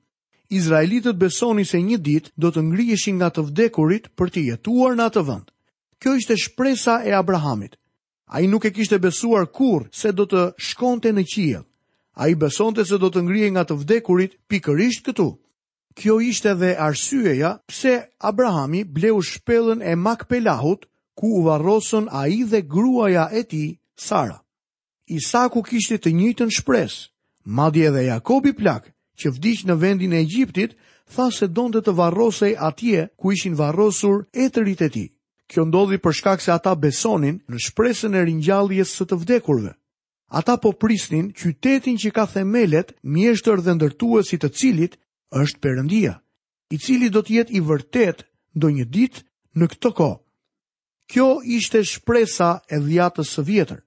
Izraelitët 0.59 1.17
besonin 1.23 1.65
se 1.71 1.79
një 1.87 1.97
ditë 2.09 2.33
do 2.35 2.51
të 2.51 2.61
ngriheshin 2.67 3.15
nga 3.21 3.31
të 3.33 3.47
vdekurit 3.47 4.11
për 4.19 4.27
të 4.35 4.43
jetuar 4.51 4.99
në 4.99 5.07
atë 5.07 5.23
vend. 5.31 5.47
Kjo 6.03 6.17
ishte 6.19 6.37
shpresa 6.45 6.99
e 7.07 7.15
Abrahamit. 7.21 7.79
A 8.25 8.39
i 8.41 8.47
nuk 8.47 8.63
e 8.65 8.71
kishte 8.71 8.99
besuar 8.99 9.45
kur 9.51 9.87
se 9.91 10.11
do 10.15 10.23
të 10.25 10.43
shkonte 10.57 11.11
në 11.11 11.23
qijet. 11.27 11.65
A 12.15 12.27
i 12.31 12.35
besonte 12.39 12.85
se 12.85 12.97
do 12.97 13.09
të 13.09 13.23
ngrije 13.25 13.49
nga 13.51 13.63
të 13.67 13.75
vdekurit 13.81 14.37
pikërisht 14.47 15.03
këtu. 15.05 15.25
Kjo 15.97 16.19
ishte 16.23 16.53
dhe 16.57 16.71
arsyeja 16.81 17.57
pse 17.69 17.97
Abrahami 18.25 18.83
bleu 18.83 19.21
shpellën 19.21 19.81
e 19.81 19.95
Makpelahut 19.95 20.85
ku 21.17 21.27
u 21.39 21.41
varrosën 21.47 22.07
ai 22.09 22.43
dhe 22.51 22.61
gruaja 22.61 23.27
e 23.31 23.43
tij 23.43 23.75
Sara. 23.95 24.39
Isaku 25.07 25.61
kishte 25.67 25.97
të 25.99 26.13
njëjtën 26.17 26.53
shpresë, 26.57 27.09
madje 27.45 27.85
edhe 27.91 28.05
Jakobi 28.07 28.53
plak, 28.57 28.87
që 29.19 29.33
vdiq 29.35 29.65
në 29.67 29.75
vendin 29.83 30.13
e 30.13 30.21
Egjiptit, 30.25 30.77
tha 31.13 31.29
se 31.31 31.47
donte 31.57 31.83
të 31.85 31.93
varrosej 31.99 32.53
atje 32.69 33.09
ku 33.19 33.33
ishin 33.35 33.57
varrosur 33.59 34.23
etërit 34.47 34.81
e 34.81 34.89
tij. 34.95 35.09
Kjo 35.53 35.67
ndodhi 35.69 35.99
për 36.01 36.15
shkak 36.17 36.41
se 36.41 36.49
ata 36.51 36.71
besonin 36.81 37.35
në 37.53 37.59
shpresën 37.61 38.15
e 38.17 38.21
ringjalljes 38.25 38.89
së 38.97 39.05
të 39.11 39.19
vdekurve. 39.21 39.73
Ata 40.39 40.55
po 40.57 40.71
prisnin 40.81 41.27
qytetin 41.37 41.99
që 42.01 42.09
ka 42.15 42.23
themelet, 42.33 42.95
mjeshtër 43.13 43.61
dhe 43.61 43.75
ndërtuesi 43.77 44.39
të 44.41 44.49
cilit 44.57 44.97
është 45.43 45.61
Perëndia, 45.61 46.15
i 46.73 46.79
cili 46.81 47.11
do 47.13 47.21
të 47.25 47.35
jetë 47.37 47.53
i 47.53 47.61
vërtet 47.69 48.25
ndonjë 48.57 48.87
ditë 48.95 49.21
në 49.61 49.69
këtë 49.75 49.91
kohë. 49.99 50.17
Kjo 51.13 51.27
ishte 51.59 51.83
shpresa 51.91 52.49
e 52.73 52.81
dhjatës 52.87 53.35
së 53.37 53.45
vjetër, 53.51 53.79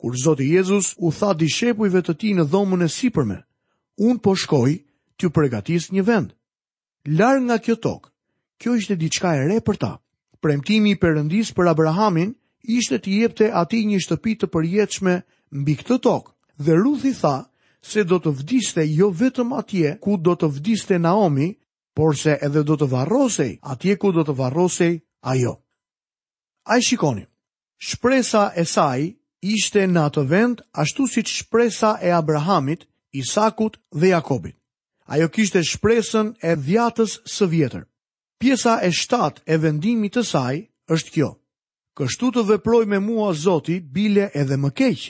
kur 0.00 0.14
Zoti 0.24 0.50
Jezus 0.52 0.92
u 1.00 1.14
tha 1.16 1.32
dishepujve 1.40 2.04
të 2.04 2.18
tij 2.20 2.34
në 2.36 2.44
dhomën 2.52 2.84
e 2.84 2.88
sipërme, 2.96 3.38
"Un 4.04 4.18
po 4.24 4.36
shkoj 4.42 4.72
t'ju 5.16 5.28
përgatis 5.36 5.88
një 5.96 6.04
vend." 6.10 6.28
Larg 7.18 7.40
nga 7.48 7.56
kjo 7.64 7.76
tokë, 7.86 8.08
kjo 8.60 8.76
ishte 8.76 8.96
diçka 9.00 9.30
e 9.40 9.44
re 9.48 9.58
për 9.64 9.76
ta 9.80 9.92
premtimi 10.46 10.92
i 10.94 10.96
Perëndis 11.02 11.48
për 11.56 11.68
Abrahamin 11.72 12.28
ishte 12.74 13.00
të 13.02 13.14
jepte 13.18 13.46
atij 13.62 13.80
një 13.90 13.98
shtëpi 14.04 14.34
të 14.38 14.48
përjetshme 14.54 15.14
mbi 15.60 15.74
këtë 15.80 15.96
tokë. 16.06 16.30
Dhe 16.66 16.76
i 17.10 17.14
tha 17.20 17.36
se 17.92 18.04
do 18.10 18.18
të 18.22 18.30
vdiste 18.40 18.84
jo 18.98 19.08
vetëm 19.20 19.50
atje 19.58 19.96
ku 20.04 20.16
do 20.16 20.36
të 20.38 20.46
vdiste 20.56 20.98
Naomi, 20.98 21.48
por 21.96 22.14
se 22.16 22.38
edhe 22.46 22.62
do 22.62 22.76
të 22.76 22.86
varrosej 22.94 23.50
atje 23.72 23.96
ku 23.96 24.12
do 24.12 24.22
të 24.24 24.34
varrosej 24.40 24.92
ajo. 25.32 25.54
Ai 26.72 26.80
shikoni. 26.86 27.24
Shpresa 27.86 28.52
e 28.60 28.64
saj 28.64 29.00
ishte 29.54 29.82
në 29.90 30.00
atë 30.10 30.22
vend 30.30 30.62
ashtu 30.82 31.06
si 31.12 31.20
që 31.26 31.34
shpresa 31.40 31.98
e 32.06 32.10
Abrahamit, 32.20 32.86
Isakut 33.20 33.78
dhe 34.00 34.08
Jakobit. 34.14 34.54
Ajo 35.14 35.28
kishte 35.34 35.60
shpresën 35.70 36.26
e 36.48 36.54
dhjatës 36.66 37.18
së 37.34 37.46
vjetër. 37.54 37.84
Pjesa 38.38 38.80
e 38.84 38.90
shtatë 38.92 39.40
e 39.48 39.56
vendimit 39.64 40.12
të 40.16 40.22
saj 40.28 40.58
është 40.92 41.12
kjo. 41.14 41.28
Kështu 41.96 42.28
të 42.36 42.42
veproj 42.50 42.82
me 42.92 42.98
mua 43.00 43.30
Zoti 43.42 43.78
bile 43.80 44.26
edhe 44.42 44.58
më 44.60 44.70
keq. 44.76 45.04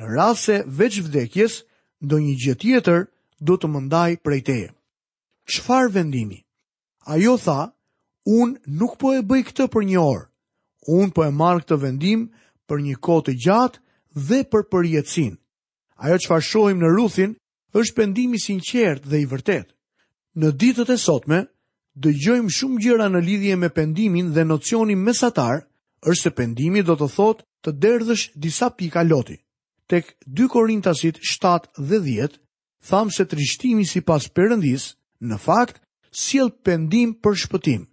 Në 0.00 0.04
rast 0.16 0.48
se 0.48 0.56
veç 0.78 0.96
vdekjes, 1.04 1.58
ndonjë 2.04 2.36
gjë 2.44 2.54
tjetër 2.62 3.04
do 3.48 3.58
të 3.60 3.68
më 3.72 3.82
ndaj 3.88 4.10
prej 4.24 4.40
teje. 4.48 4.70
Çfarë 5.52 5.92
vendimi? 5.98 6.40
Ajo 7.12 7.34
tha, 7.44 7.60
un 8.38 8.56
nuk 8.80 8.96
po 9.00 9.12
e 9.12 9.20
bëj 9.28 9.42
këtë 9.50 9.66
për 9.74 9.84
një 9.92 10.00
orë. 10.00 10.24
Un 10.96 11.12
po 11.14 11.26
e 11.28 11.30
marr 11.36 11.60
këtë 11.62 11.76
vendim 11.84 12.24
për 12.68 12.80
një 12.86 12.96
kohë 13.04 13.26
të 13.28 13.34
gjatë 13.44 13.80
dhe 14.28 14.40
për 14.52 14.64
përjetësinë. 14.72 15.36
Ajo 16.00 16.16
çfarë 16.24 16.48
shohim 16.48 16.80
në 16.80 16.94
Ruthin 16.96 17.36
është 17.76 17.96
pendimi 18.00 18.40
sinqert 18.40 19.04
dhe 19.10 19.20
i 19.24 19.28
vërtetë. 19.32 19.70
Në 20.40 20.50
ditët 20.60 20.90
e 20.90 20.96
sotme, 21.04 21.44
dëgjojmë 22.02 22.50
shumë 22.54 22.80
gjëra 22.82 23.06
në 23.12 23.20
lidhje 23.22 23.56
me 23.58 23.68
pendimin 23.70 24.32
dhe 24.34 24.44
nocionin 24.48 24.98
mesatar, 25.06 25.64
është 26.10 26.22
se 26.22 26.30
pendimi 26.36 26.82
do 26.82 26.96
të 26.98 27.08
thotë 27.14 27.44
të 27.64 27.70
derdhësh 27.82 28.24
disa 28.34 28.68
pika 28.74 29.02
loti. 29.06 29.38
Tek 29.88 30.14
2 30.26 30.48
Korintasit 30.52 31.20
7 31.30 31.70
dhe 31.78 31.98
10, 32.02 32.38
thamë 32.88 33.14
se 33.14 33.24
trishtimi 33.30 33.86
si 33.86 34.00
pas 34.00 34.26
përëndis, 34.34 34.90
në 35.24 35.36
fakt, 35.44 35.78
siel 36.10 36.50
pendim 36.64 37.14
për 37.22 37.38
shpëtim. 37.44 37.86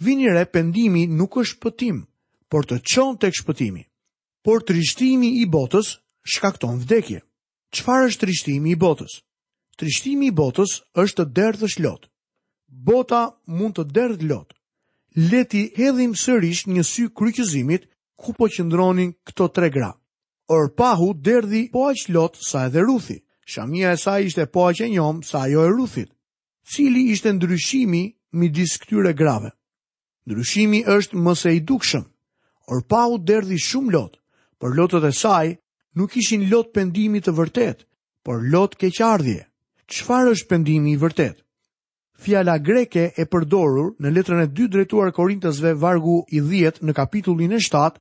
Vinire, 0.00 0.42
pendimi 0.46 1.06
nuk 1.08 1.38
është 1.40 1.52
shpëtim, 1.56 2.02
por 2.50 2.66
të 2.66 2.82
qonë 2.84 3.18
tek 3.22 3.34
shpëtimi. 3.40 3.84
Por 4.44 4.62
trishtimi 4.62 5.30
i 5.42 5.46
botës 5.50 5.94
shkakton 6.34 6.78
vdekje. 6.82 7.22
Qfar 7.74 8.08
është 8.10 8.20
trishtimi 8.26 8.74
i 8.74 8.76
botës? 8.78 9.22
Trishtimi 9.76 10.28
i 10.28 10.34
botës 10.42 10.80
është 10.94 11.22
të 11.24 11.30
derdhësh 11.38 11.80
lotë 11.84 12.06
bota 12.70 13.30
mund 13.46 13.76
të 13.76 13.84
derdh 13.94 14.22
lot. 14.28 14.52
Leti 15.16 15.70
hedhim 15.76 16.14
sërish 16.18 16.66
një 16.68 16.82
sy 16.84 17.06
kryqëzimit 17.08 17.86
ku 18.20 18.34
po 18.36 18.48
qëndronin 18.52 19.12
këto 19.26 19.48
tre 19.52 19.70
gra. 19.70 19.90
Or 20.48 20.68
pahu 20.70 21.14
derdhi 21.24 21.70
po 21.72 21.88
aq 21.88 22.06
lot 22.12 22.36
sa 22.40 22.66
edhe 22.66 22.82
Ruthi. 22.84 23.18
Shamia 23.46 23.92
e 23.92 23.96
saj 23.96 24.26
ishte 24.28 24.44
po 24.52 24.66
aq 24.68 24.80
e 24.84 24.88
njom 24.90 25.22
sa 25.22 25.46
ajo 25.46 25.62
e 25.64 25.70
Ruthit. 25.70 26.10
Cili 26.70 27.10
ishte 27.12 27.32
ndryshimi 27.32 28.02
midis 28.32 28.76
këtyre 28.82 29.14
grave? 29.16 29.50
Ndryshimi 30.26 30.80
është 30.86 31.14
më 31.22 31.32
se 31.42 31.50
i 31.54 31.60
dukshëm. 31.66 32.04
Or 32.68 32.82
pahu 32.82 33.18
derdhi 33.26 33.58
shumë 33.62 33.92
lot, 33.94 34.18
por 34.58 34.74
lotët 34.74 35.04
e 35.06 35.12
saj 35.14 35.56
nuk 35.96 36.16
ishin 36.18 36.50
lot 36.50 36.74
pendimi 36.74 37.22
të 37.22 37.30
vërtet, 37.38 37.86
por 38.26 38.42
lot 38.52 38.74
keqardhje. 38.76 39.40
Çfarë 39.92 40.34
është 40.34 40.48
pendimi 40.50 40.92
i 40.92 40.98
vërtet? 41.02 41.45
Fjala 42.16 42.56
greke 42.58 43.10
e 43.20 43.24
përdorur 43.28 43.90
në 44.00 44.10
letrën 44.16 44.40
e 44.46 44.48
2 44.56 44.66
drejtuar 44.72 45.10
Korintësve 45.12 45.74
vargu 45.76 46.16
i 46.32 46.40
10 46.40 46.80
në 46.88 46.94
kapitullin 46.96 47.52
e 47.52 47.60
7 47.60 48.00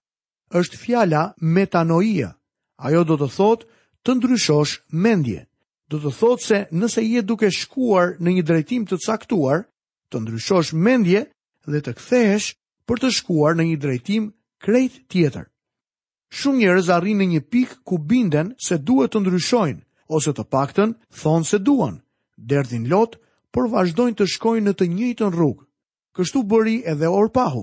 është 0.55 0.79
fjala 0.79 1.23
metanoia. 1.41 2.31
Ajo 2.79 3.03
do 3.07 3.17
të 3.19 3.27
thotë 3.35 3.67
të 4.05 4.15
ndryshosh 4.15 4.79
mendje. 4.91 5.43
Do 5.91 5.99
të 5.99 6.11
thotë 6.19 6.45
se 6.45 6.61
nëse 6.79 7.01
je 7.03 7.21
duke 7.27 7.51
shkuar 7.53 8.15
në 8.19 8.33
një 8.37 8.43
drejtim 8.47 8.85
të 8.87 8.97
caktuar, 9.05 9.65
të 10.09 10.21
ndryshosh 10.23 10.71
mendje 10.85 11.25
dhe 11.67 11.79
të 11.83 11.93
kthehesh 11.99 12.49
për 12.87 13.01
të 13.03 13.11
shkuar 13.19 13.57
në 13.59 13.65
një 13.71 13.77
drejtim 13.83 14.31
krejt 14.63 15.01
tjetër. 15.11 15.45
Shumë 16.35 16.63
njerëz 16.63 16.89
arrin 16.89 17.19
në 17.21 17.27
një 17.35 17.41
pikë 17.53 17.75
ku 17.87 17.99
binden 17.99 18.55
se 18.67 18.79
duhet 18.79 19.11
të 19.13 19.21
ndryshojnë 19.23 19.83
ose 20.15 20.31
të 20.35 20.43
paktën 20.53 20.95
thonë 21.21 21.47
se 21.51 21.59
duan. 21.67 21.99
Derdhin 22.37 22.87
lot, 22.91 23.17
por 23.57 23.69
vazhdojnë 23.71 24.17
të 24.19 24.25
shkojnë 24.35 24.67
në 24.67 24.71
të 24.79 24.85
njëjtën 24.93 25.29
rrugë. 25.33 25.63
Kështu 26.19 26.41
bëri 26.51 26.73
edhe 26.93 27.07
Orpahu. 27.19 27.61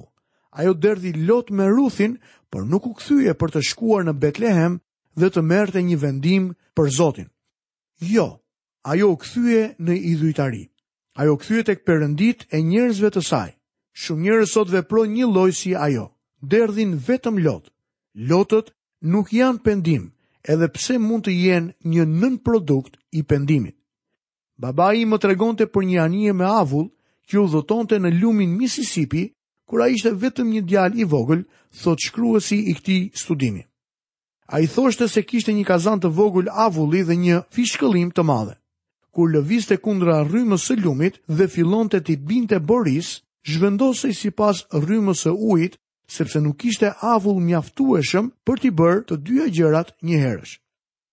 Ajo 0.60 0.72
derdhi 0.84 1.10
lot 1.28 1.50
me 1.58 1.66
Ruthin, 1.74 2.14
por 2.50 2.64
nuk 2.70 2.86
u 2.88 2.94
kthye 2.96 3.34
për 3.40 3.52
të 3.52 3.60
shkuar 3.70 4.06
në 4.08 4.14
Betlehem 4.22 4.78
dhe 5.20 5.28
të 5.32 5.42
merrte 5.50 5.80
një 5.84 5.98
vendim 6.04 6.46
për 6.76 6.88
Zotin. 6.96 7.28
Jo, 8.14 8.26
ajo 8.92 9.10
u 9.12 9.18
kthye 9.20 9.66
në 9.84 9.98
idhujtari. 10.12 10.62
Ajo 11.20 11.36
u 11.36 11.38
kthye 11.42 11.62
tek 11.68 11.84
e 11.88 12.56
njerëzve 12.70 13.08
të 13.12 13.22
saj. 13.30 13.50
Shumë 14.02 14.22
njerëz 14.24 14.48
sot 14.54 14.72
veprojnë 14.72 15.14
një 15.18 15.26
lloj 15.34 15.52
si 15.60 15.74
ajo. 15.76 16.06
Derdhin 16.52 16.96
vetëm 17.08 17.36
Lot. 17.44 17.68
Lotët 18.30 18.72
nuk 19.12 19.28
janë 19.32 19.60
pendim, 19.64 20.08
edhe 20.48 20.68
pse 20.74 20.94
mund 20.98 21.24
të 21.26 21.32
jenë 21.44 21.72
një 21.92 22.04
nën 22.18 22.34
produkt 22.44 22.96
i 23.18 23.22
pendimit. 23.28 23.76
Baba 24.62 24.92
i 24.98 25.02
më 25.10 25.18
tregonte 25.24 25.66
për 25.74 25.86
një 25.90 25.98
anije 26.04 26.32
me 26.38 26.44
avull, 26.46 26.84
që 27.30 27.38
u 27.42 27.48
dhëtonte 27.50 27.96
në 27.98 28.10
lumin 28.20 28.50
Mississippi, 28.60 29.24
kura 29.66 29.88
ishte 29.90 30.12
vetëm 30.24 30.52
një 30.54 30.60
djal 30.70 30.94
i 31.02 31.06
vogël, 31.12 31.40
thot 31.82 31.98
shkruesi 32.04 32.60
i 32.70 32.74
këti 32.78 32.98
studimi. 33.18 33.64
A 34.52 34.60
i 34.62 34.68
thoshte 34.70 35.08
se 35.10 35.24
kishte 35.26 35.54
një 35.56 35.64
kazan 35.72 35.98
të 35.98 36.12
vogël 36.20 36.50
avulli 36.66 37.00
dhe 37.08 37.16
një 37.24 37.38
fishkëllim 37.56 38.12
të 38.14 38.22
madhe. 38.28 38.54
Kur 39.12 39.32
lëviste 39.34 39.80
kundra 39.82 40.20
rrymës 40.28 40.68
së 40.70 40.78
lumit 40.84 41.18
dhe 41.38 41.48
filon 41.56 41.90
të 41.90 41.98
ti 42.06 42.14
binte 42.30 42.60
Boris, 42.70 43.10
zhvendose 43.48 44.12
i 44.12 44.14
si 44.20 44.30
pas 44.30 44.62
rrymës 44.84 45.24
së 45.26 45.32
ujit, 45.52 45.74
sepse 46.18 46.38
nuk 46.44 46.62
ishte 46.70 46.92
avull 47.14 47.42
mjaftueshëm 47.42 48.30
për 48.46 48.62
t'i 48.62 48.70
bërë 48.78 49.02
të 49.08 49.18
dyja 49.26 49.48
gjërat 49.58 49.96
një 50.02 50.38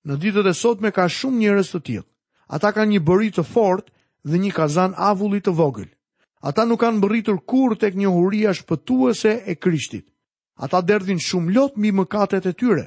Në 0.10 0.16
ditët 0.24 0.46
e 0.48 0.54
sot 0.56 0.80
me 0.82 0.92
ka 0.96 1.10
shumë 1.12 1.38
njëres 1.42 1.70
të 1.74 1.80
tjilë 1.86 2.09
ata 2.50 2.72
kanë 2.76 2.92
një 2.96 3.02
bëri 3.06 3.30
të 3.38 3.44
fort 3.46 3.90
dhe 4.26 4.40
një 4.42 4.52
kazan 4.58 4.94
avullit 4.98 5.46
të 5.48 5.54
vogël. 5.56 5.88
Ata 6.42 6.66
nuk 6.66 6.80
kanë 6.82 7.02
bëritur 7.04 7.40
kur 7.46 7.76
tek 7.78 7.96
një 8.00 8.10
huria 8.10 8.54
shpëtuese 8.56 9.34
e 9.46 9.54
krishtit. 9.56 10.06
Ata 10.60 10.82
derdhin 10.82 11.20
shumë 11.20 11.54
lot 11.56 11.78
mi 11.78 11.92
mëkatet 11.92 12.46
e 12.48 12.54
tyre. 12.56 12.86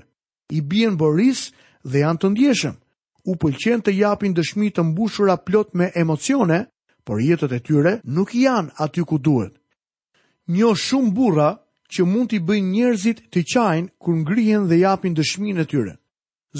I 0.52 0.60
bjen 0.62 0.96
bëris 0.98 1.50
dhe 1.84 2.02
janë 2.02 2.18
të 2.20 2.30
ndjeshëm. 2.32 2.76
U 3.28 3.36
pëlqen 3.38 3.84
të 3.84 3.92
japin 4.00 4.34
dëshmi 4.34 4.72
të 4.74 4.82
mbushura 4.82 5.36
plot 5.38 5.74
me 5.78 5.90
emocione, 5.94 6.66
por 7.04 7.20
jetët 7.22 7.52
e 7.54 7.60
tyre 7.60 7.92
nuk 8.04 8.34
janë 8.34 8.72
aty 8.82 9.04
ku 9.06 9.18
duhet. 9.18 9.54
Njo 10.48 10.72
shumë 10.74 11.14
burra 11.14 11.50
që 11.92 12.02
mund 12.08 12.32
t'i 12.32 12.40
bëjnë 12.40 12.72
njerëzit 12.72 13.20
të 13.30 13.40
qajnë 13.52 13.92
kur 14.00 14.16
ngrihen 14.24 14.66
dhe 14.68 14.80
japin 14.80 15.14
dëshmi 15.14 15.54
e 15.60 15.64
tyre. 15.68 15.94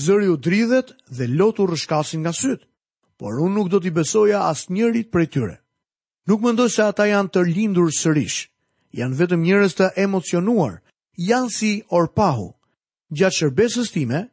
Zëri 0.04 0.28
u 0.30 0.36
dridhet 0.36 0.92
dhe 1.10 1.26
lotu 1.26 1.66
rëshkasin 1.66 2.20
nga 2.20 2.32
sytë 2.36 2.64
por 3.22 3.38
unë 3.38 3.54
nuk 3.54 3.68
do 3.70 3.78
t'i 3.78 3.92
besoja 3.94 4.40
asë 4.50 4.72
njërit 4.74 5.08
për 5.14 5.20
e 5.22 5.26
tyre. 5.30 5.56
Nuk 6.26 6.42
më 6.42 6.66
se 6.74 6.82
ata 6.82 7.04
janë 7.06 7.30
të 7.30 7.44
lindur 7.54 7.92
sërish, 7.94 8.48
janë 8.98 9.18
vetëm 9.20 9.44
njërës 9.46 9.76
të 9.78 9.86
emocionuar, 10.04 10.80
janë 11.14 11.52
si 11.56 11.70
orpahu. 11.86 12.48
Gjatë 13.14 13.36
shërbesës 13.38 13.92
time, 13.94 14.24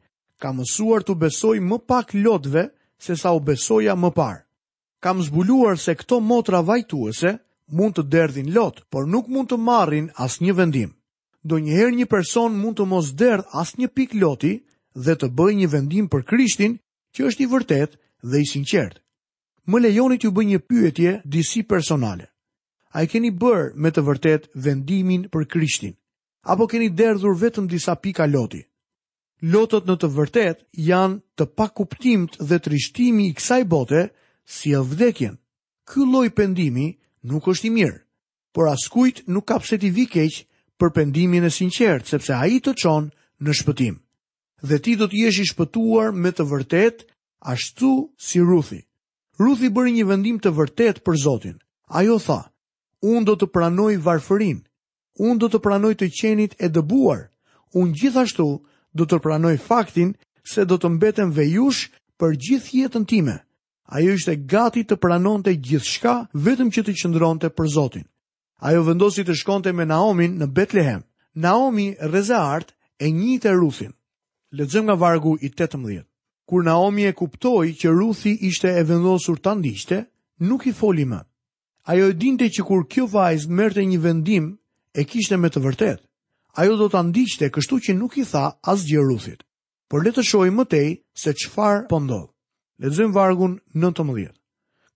kam 0.42 0.58
mësuar 0.64 1.06
të 1.06 1.16
besoj 1.22 1.58
më 1.62 1.78
pak 1.86 2.14
lotve 2.24 2.64
se 2.98 3.14
sa 3.16 3.36
u 3.38 3.40
besoja 3.46 3.94
më 3.94 4.10
parë. 4.18 4.42
Kam 5.04 5.22
zbuluar 5.22 5.78
se 5.78 5.94
këto 5.96 6.18
motra 6.20 6.64
vajtuese 6.66 7.36
mund 7.70 7.94
të 7.96 8.08
derdhin 8.10 8.50
lot, 8.58 8.82
por 8.90 9.06
nuk 9.06 9.30
mund 9.30 9.54
të 9.54 9.58
marrin 9.70 10.10
asë 10.18 10.48
një 10.50 10.54
vendim. 10.58 10.92
Do 11.46 11.62
njëherë 11.62 11.94
një 12.00 12.10
person 12.10 12.58
mund 12.58 12.82
të 12.82 12.90
mos 12.90 13.14
derdh 13.22 13.54
asë 13.54 13.84
një 13.86 13.90
pik 13.96 14.18
loti 14.18 14.56
dhe 14.98 15.14
të 15.16 15.30
bëj 15.38 15.54
një 15.62 15.70
vendim 15.78 16.10
për 16.10 16.26
krishtin, 16.32 16.80
që 17.14 17.30
është 17.30 17.44
i 17.46 17.52
vërtet 17.54 18.00
dhe 18.22 18.40
i 18.44 18.46
sinqert. 18.46 19.00
Më 19.70 19.80
lejoni 19.84 20.18
t'ju 20.18 20.32
bëj 20.34 20.48
një 20.50 20.60
pyetje 20.70 21.12
disi 21.26 21.64
personale. 21.64 22.26
A 22.94 23.06
i 23.06 23.08
keni 23.08 23.30
bërë 23.32 23.76
me 23.78 23.92
të 23.94 24.02
vërtet 24.06 24.48
vendimin 24.56 25.28
për 25.30 25.46
Krishtin, 25.46 25.94
apo 26.42 26.66
keni 26.68 26.90
derdhur 26.90 27.38
vetëm 27.38 27.68
disa 27.70 27.96
pika 27.96 28.26
loti? 28.26 28.64
Lotot 29.54 29.86
në 29.88 29.96
të 30.02 30.08
vërtet 30.18 30.64
janë 30.74 31.20
të 31.38 31.46
pa 31.56 31.68
kuptimt 31.70 32.34
dhe 32.42 32.58
trishtimi 32.60 33.30
i 33.30 33.36
kësaj 33.38 33.62
bote 33.72 34.02
si 34.52 34.74
e 34.76 34.82
vdekjen. 34.82 35.38
Kylloj 35.88 36.34
pendimi 36.36 36.96
nuk 37.30 37.48
është 37.48 37.68
i 37.70 37.74
mirë, 37.78 38.00
por 38.54 38.68
askujt 38.70 39.28
nuk 39.32 39.46
kapset 39.48 39.84
i 39.86 39.94
vikeq 39.96 40.42
për 40.82 40.90
pendimin 40.98 41.46
e 41.48 41.52
sinqert, 41.54 42.10
sepse 42.10 42.34
a 42.34 42.44
i 42.52 42.58
të 42.60 42.74
qonë 42.82 43.14
në 43.46 43.52
shpëtim. 43.62 43.96
Dhe 44.68 44.82
ti 44.84 44.98
do 45.00 45.08
t'jesh 45.08 45.40
i 45.44 45.48
shpëtuar 45.50 46.12
me 46.12 46.34
të 46.36 46.44
vërtet 46.52 47.06
ashtu 47.42 48.10
si 48.18 48.40
Ruthi. 48.40 48.84
Ruthi 49.40 49.70
bëri 49.72 49.94
një 49.98 50.06
vendim 50.08 50.40
të 50.44 50.52
vërtet 50.58 50.98
për 51.06 51.16
Zotin. 51.24 51.58
Ajo 51.90 52.18
tha, 52.20 52.50
unë 53.02 53.26
do 53.26 53.36
të 53.40 53.48
pranoj 53.56 53.94
varfërin, 54.04 54.60
unë 55.18 55.40
do 55.40 55.48
të 55.50 55.62
pranoj 55.64 55.94
të 56.00 56.10
qenit 56.20 56.58
e 56.60 56.70
dëbuar, 56.70 57.22
unë 57.74 57.96
gjithashtu 58.00 58.46
do 58.96 59.06
të 59.06 59.20
pranoj 59.24 59.56
faktin 59.68 60.14
se 60.44 60.66
do 60.66 60.78
të 60.78 60.90
mbetem 60.98 61.32
vejush 61.32 61.88
për 62.20 62.36
gjith 62.36 62.70
jetën 62.76 63.06
time. 63.08 63.38
Ajo 63.90 64.14
ishte 64.20 64.36
gati 64.52 64.84
të 64.86 65.00
pranon 65.02 65.42
të 65.44 65.56
gjith 65.66 65.88
shka 65.90 66.14
vetëm 66.46 66.70
që 66.76 66.84
të 66.86 66.96
qëndron 67.00 67.40
të 67.42 67.50
për 67.58 67.72
Zotin. 67.76 68.06
Ajo 68.60 68.84
vendosi 68.84 69.24
të 69.26 69.34
shkonte 69.40 69.72
me 69.74 69.86
Naomi 69.88 70.28
në 70.30 70.52
Betlehem. 70.54 71.02
Naomi, 71.36 71.96
rreza 72.04 72.44
e 73.00 73.08
njëjtë 73.08 73.54
Ruthin. 73.60 73.94
Lexojmë 74.52 74.84
nga 74.90 74.96
vargu 74.98 75.38
i 75.42 75.48
kur 76.50 76.64
Naomi 76.66 77.04
e 77.06 77.12
kuptoi 77.14 77.70
që 77.78 77.92
Ruthi 78.00 78.32
ishte 78.50 78.70
e 78.74 78.82
vendosur 78.90 79.38
ta 79.44 79.52
ndiqte, 79.60 80.00
nuk 80.50 80.62
i 80.66 80.72
foli 80.80 81.04
më. 81.06 81.20
Ajo 81.92 82.06
e 82.10 82.16
dinte 82.18 82.48
që 82.56 82.62
kur 82.66 82.82
kjo 82.90 83.04
vajzë 83.14 83.52
merrte 83.58 83.84
një 83.86 84.00
vendim, 84.08 84.48
e 84.90 85.02
kishte 85.06 85.38
me 85.38 85.52
të 85.54 85.62
vërtetë. 85.62 86.04
Ajo 86.62 86.74
do 86.80 86.88
ta 86.90 87.04
ndiqte, 87.06 87.52
kështu 87.54 87.76
që 87.86 87.92
nuk 88.00 88.18
i 88.18 88.26
tha 88.32 88.48
asgjë 88.72 89.04
Ruthit. 89.08 89.46
Por 89.90 90.02
le 90.02 90.10
të 90.12 90.24
shohim 90.26 90.58
më 90.58 90.66
tej 90.74 90.90
se 91.22 91.36
çfarë 91.38 91.86
po 91.94 92.02
ndodh. 92.02 92.34
Lexojmë 92.82 93.14
vargun 93.16 93.60
19. 93.78 94.34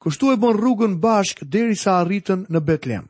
Kështu 0.02 0.34
e 0.34 0.40
bën 0.42 0.58
rrugën 0.58 0.98
bashk 1.06 1.46
derisa 1.54 2.00
arritën 2.02 2.48
në 2.50 2.60
Betlem. 2.66 3.06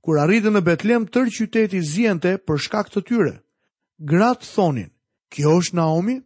Kur 0.00 0.16
arritën 0.24 0.56
në 0.56 0.64
Betlem, 0.64 1.04
tërë 1.12 1.36
qyteti 1.36 1.84
zjente 1.92 2.38
për 2.40 2.64
shkak 2.64 2.88
të 2.88 3.04
tyre. 3.04 3.36
Gratë 4.00 4.48
thonin: 4.54 4.90
"Kjo 5.28 5.60
është 5.60 5.76
Naomi?" 5.84 6.22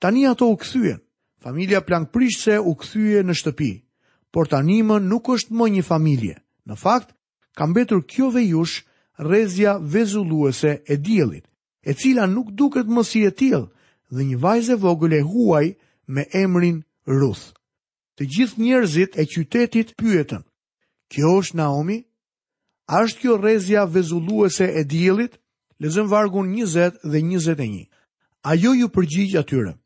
Tani 0.00 0.24
ato 0.26 0.46
u 0.48 0.56
këthyen. 0.56 0.98
Familia 1.44 1.80
plankprishse 1.84 2.56
u 2.60 2.72
këthyje 2.80 3.20
në 3.24 3.34
shtëpi, 3.36 3.70
por 4.32 4.48
tani 4.48 4.78
më 4.84 4.96
nuk 5.04 5.28
është 5.34 5.52
më 5.56 5.66
një 5.74 5.82
familje. 5.90 6.36
Në 6.68 6.74
fakt, 6.80 7.10
kam 7.56 7.72
betur 7.76 8.00
kjo 8.08 8.30
dhe 8.32 8.42
jush 8.48 8.78
rezja 9.20 9.74
vezulluese 9.92 10.72
e 10.88 10.96
djelit, 10.96 11.44
e 11.84 11.92
cila 11.96 12.24
nuk 12.32 12.48
duket 12.56 12.88
më 12.88 13.02
si 13.10 13.24
e 13.28 13.32
tjel 13.38 13.66
dhe 14.14 14.22
një 14.28 14.38
vajze 14.40 14.76
vogële 14.80 15.20
huaj 15.28 15.74
me 16.08 16.24
emrin 16.32 16.80
Ruth. 17.08 17.52
Të 18.16 18.22
gjithë 18.36 18.60
njerëzit 18.66 19.18
e 19.20 19.26
qytetit 19.32 19.92
pyetën, 20.00 20.44
kjo 21.12 21.28
është 21.40 21.58
Naomi? 21.60 22.00
A 22.88 23.04
është 23.04 23.20
kjo 23.20 23.36
rezja 23.38 23.84
vezulluese 23.84 24.64
e 24.64 24.82
djelit? 24.84 25.36
Lezëm 25.80 26.08
vargun 26.12 26.48
20 26.56 27.00
dhe 27.04 27.20
21. 27.20 27.88
Ajo 28.52 28.72
ju 28.76 28.88
përgjigj 28.92 29.36
atyre 29.40 29.76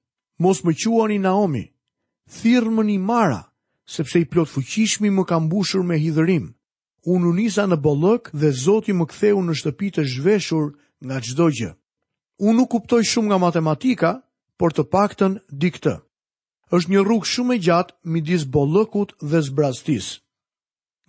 mos 0.42 0.62
më 0.64 0.72
quani 0.80 1.18
Naomi, 1.18 1.64
thirë 2.38 2.70
më 2.74 2.82
një 2.88 2.98
mara, 3.00 3.40
sepse 3.86 4.18
i 4.20 4.24
plot 4.26 4.48
fuqishmi 4.48 5.10
më 5.10 5.24
kam 5.28 5.48
bushur 5.48 5.82
me 5.86 5.96
hidërim. 5.98 6.54
Unë 7.06 7.26
unisa 7.30 7.66
në 7.68 7.76
bollëk 7.84 8.30
dhe 8.32 8.50
zoti 8.64 8.92
më 8.96 9.06
ktheu 9.10 9.42
në 9.44 9.52
shtëpi 9.60 9.88
të 9.94 10.02
zhveshur 10.14 10.72
nga 11.04 11.18
çdo 11.24 11.46
gjë. 11.56 11.70
Unë 12.40 12.58
nuk 12.58 12.70
kuptoj 12.72 13.02
shumë 13.04 13.28
nga 13.28 13.38
matematika, 13.38 14.10
por 14.58 14.72
të 14.72 14.84
paktën 14.94 15.32
di 15.50 15.68
këtë. 15.74 15.94
Është 16.74 16.90
një 16.90 17.02
rrugë 17.04 17.28
shumë 17.32 17.54
e 17.56 17.60
gjatë 17.66 17.94
midis 18.12 18.42
bollëkut 18.54 19.10
dhe 19.30 19.40
zbrastis. 19.48 20.06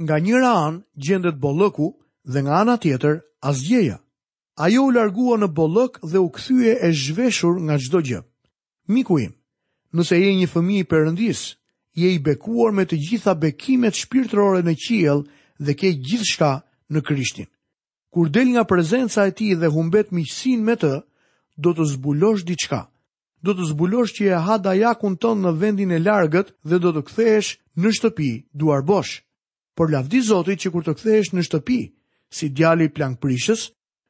Nga 0.04 0.16
njëra 0.26 0.52
anë 0.68 0.84
gjendet 1.06 1.40
bollëku 1.40 1.88
dhe 2.32 2.40
nga 2.44 2.54
ana 2.62 2.76
tjetër 2.78 3.16
asgjëja. 3.50 3.98
Ajo 4.66 4.82
u 4.86 4.92
largua 4.92 5.38
në 5.40 5.48
bollëk 5.58 5.94
dhe 6.12 6.18
u 6.20 6.28
kthye 6.36 6.72
e 6.84 6.90
zhveshur 7.04 7.56
nga 7.66 7.76
çdo 7.84 8.00
gjë. 8.08 8.20
Miku 8.88 9.17
im, 9.19 9.34
nëse 9.98 10.17
je 10.21 10.30
një 10.38 10.48
fëmijë 10.52 10.84
i 10.86 10.88
Perëndis, 10.89 11.39
je 11.98 12.10
i 12.13 12.19
bekuar 12.21 12.74
me 12.76 12.84
të 12.86 13.00
gjitha 13.02 13.34
bekimet 13.41 13.98
shpirtërore 13.98 14.60
në 14.67 14.74
qiell 14.86 15.24
dhe 15.65 15.74
ke 15.74 15.89
gjithçka 16.06 16.50
në 16.93 17.02
Krishtin. 17.08 17.48
Kur 18.13 18.30
del 18.30 18.54
nga 18.54 18.65
prezenca 18.69 19.26
e 19.28 19.34
tij 19.34 19.56
dhe 19.58 19.71
humbet 19.74 20.13
miqësinë 20.13 20.63
me 20.67 20.76
të, 20.78 20.91
do 21.58 21.74
të 21.76 21.88
zbulosh 21.95 22.45
diçka. 22.45 22.82
Do 23.45 23.56
të 23.58 23.71
zbulosh 23.74 24.13
që 24.19 24.30
e 24.36 24.41
ha 24.45 24.56
dajakun 24.62 25.17
tënd 25.21 25.41
në 25.45 25.56
vendin 25.62 25.91
e 25.98 26.02
largët 26.06 26.54
dhe 26.69 26.78
do 26.84 26.93
të 26.95 27.02
kthehesh 27.10 27.52
në 27.82 27.89
shtëpi 27.98 28.32
duar 28.62 28.86
bosh. 28.86 29.17
Por 29.76 29.89
lavdi 29.93 30.21
Zotit 30.30 30.62
që 30.62 30.69
kur 30.74 30.86
të 30.86 30.93
kthehesh 31.00 31.34
në 31.34 31.45
shtëpi, 31.48 31.80
si 32.36 32.50
djali 32.54 32.86
i 32.88 32.93
plankprishës, 32.95 33.69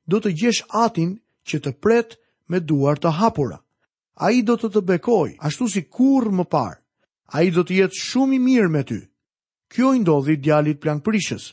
do 0.09 0.19
të 0.21 0.35
gjesh 0.39 0.63
atin 0.83 1.15
që 1.47 1.63
të 1.63 1.71
pret 1.83 2.17
me 2.49 2.59
duar 2.59 2.99
të 2.99 3.11
hapura 3.21 3.61
a 4.15 4.32
i 4.32 4.41
do 4.47 4.56
të 4.56 4.69
të 4.73 4.82
bekoj, 4.82 5.36
ashtu 5.39 5.67
si 5.67 5.84
kur 5.84 6.30
më 6.32 6.45
parë. 6.47 6.80
A 7.36 7.41
i 7.43 7.49
do 7.51 7.63
të 7.65 7.75
jetë 7.82 7.99
shumë 7.99 8.36
i 8.36 8.39
mirë 8.39 8.69
me 8.69 8.84
ty. 8.88 8.99
Kjo 9.73 9.93
i 9.95 9.99
ndodhi 9.99 10.36
djalit 10.38 10.80
plank 10.82 11.04
prishës. 11.04 11.51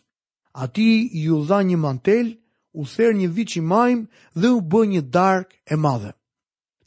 A 0.53 0.69
ti 0.69 1.09
u 1.33 1.41
dha 1.49 1.63
një 1.65 1.79
mantel, 1.81 2.29
u 2.77 2.85
therë 2.87 3.17
një 3.19 3.29
vici 3.35 3.61
majmë 3.65 4.07
dhe 4.39 4.51
u 4.55 4.61
bë 4.61 4.83
një 4.93 5.03
dark 5.11 5.57
e 5.73 5.77
madhe. 5.77 6.13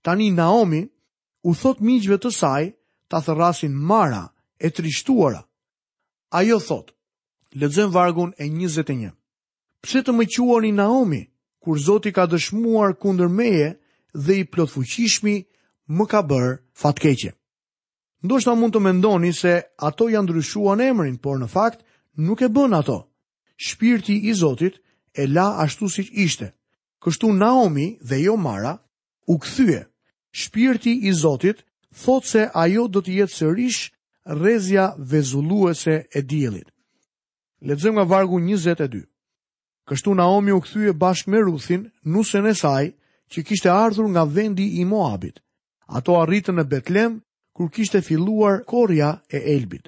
Tani 0.05 0.29
Naomi 0.31 0.83
u 1.43 1.53
thot 1.55 1.81
miqve 1.81 2.17
të 2.21 2.31
saj 2.31 2.71
ta 3.09 3.19
thërrasin 3.25 3.73
Mara 3.75 4.29
e 4.59 4.69
trishtuara. 4.69 5.41
Ajo 6.29 6.59
thot, 6.67 6.93
lexojm 7.55 7.91
vargun 7.93 8.31
e 8.37 8.45
21. 8.47 9.11
Pse 9.81 10.01
të 10.01 10.11
më 10.13 10.25
quani 10.33 10.71
Naomi 10.71 11.23
kur 11.59 11.77
Zoti 11.87 12.11
ka 12.13 12.25
dëshmuar 12.29 12.95
kundër 13.01 13.27
meje 13.27 13.69
dhe 14.25 14.33
i 14.41 14.45
plot 14.45 14.69
fuqishmi 14.73 15.41
më 15.87 16.05
ka 16.09 16.21
bërë 16.29 16.51
fatkeqe. 16.81 17.31
Ndo 18.25 18.35
shta 18.41 18.53
mund 18.57 18.73
të 18.73 18.79
mendoni 18.81 19.31
se 19.37 19.53
ato 19.87 20.09
janë 20.09 20.25
ndryshuan 20.29 20.81
emrin, 20.81 21.17
por 21.23 21.37
në 21.37 21.47
fakt 21.55 21.79
nuk 22.25 22.39
e 22.41 22.49
bën 22.55 22.73
ato. 22.79 22.99
Shpirti 23.65 24.15
i 24.29 24.33
Zotit 24.41 24.75
e 25.13 25.23
la 25.35 25.47
ashtu 25.63 25.85
si 25.93 26.03
ishte. 26.25 26.47
Kështu 27.03 27.27
Naomi 27.41 27.87
dhe 28.09 28.17
jo 28.25 28.35
Mara 28.45 28.73
u 29.31 29.37
këthyje. 29.41 29.81
Shpirti 30.39 30.93
i 31.05 31.11
Zotit 31.21 31.57
thot 32.01 32.23
se 32.31 32.49
ajo 32.63 32.83
do 32.93 32.99
të 33.05 33.11
jetë 33.21 33.33
sërish 33.39 33.81
rezja 34.43 34.85
vezulluese 35.11 35.95
e 36.09 36.19
djelit. 36.29 36.67
Ledzëm 37.67 37.93
nga 37.95 38.03
vargu 38.09 38.37
22. 38.41 39.05
Kështu 39.87 40.09
Naomi 40.17 40.51
u 40.51 40.59
këthyje 40.65 40.91
bashkë 41.03 41.29
me 41.31 41.39
Ruthin, 41.45 41.83
nusën 42.11 42.45
e 42.49 42.53
saj, 42.61 42.85
që 43.31 43.39
kishte 43.47 43.69
ardhur 43.83 44.07
nga 44.09 44.23
vendi 44.35 44.67
i 44.81 44.85
Moabit. 44.91 45.37
Ato 45.93 46.15
arritën 46.21 46.55
në 46.57 46.63
Betlem, 46.69 47.19
kur 47.55 47.69
kishte 47.71 48.01
filluar 48.01 48.63
korja 48.67 49.13
e 49.29 49.39
Elbit. 49.55 49.87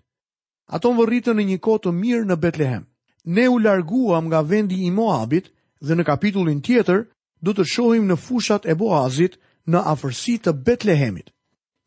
Ato 0.70 0.92
më 0.94 1.08
rritën 1.10 1.36
në 1.38 1.46
një 1.52 1.58
kohë 1.66 1.82
të 1.86 1.94
mirë 2.02 2.26
në 2.30 2.36
Betlehem. 2.44 2.84
Ne 3.26 3.48
u 3.52 3.58
larguam 3.60 4.28
nga 4.30 4.42
vendi 4.42 4.78
i 4.88 4.92
Moabit 4.92 5.50
dhe 5.82 5.96
në 5.98 6.04
kapitullin 6.08 6.62
tjetër 6.64 7.02
do 7.44 7.54
të 7.54 7.66
shohim 7.74 8.06
në 8.08 8.18
fushat 8.26 8.66
e 8.70 8.76
Boazit 8.80 9.38
në 9.68 9.82
afërsi 9.94 10.38
të 10.46 10.54
Betlehemit. 10.68 11.32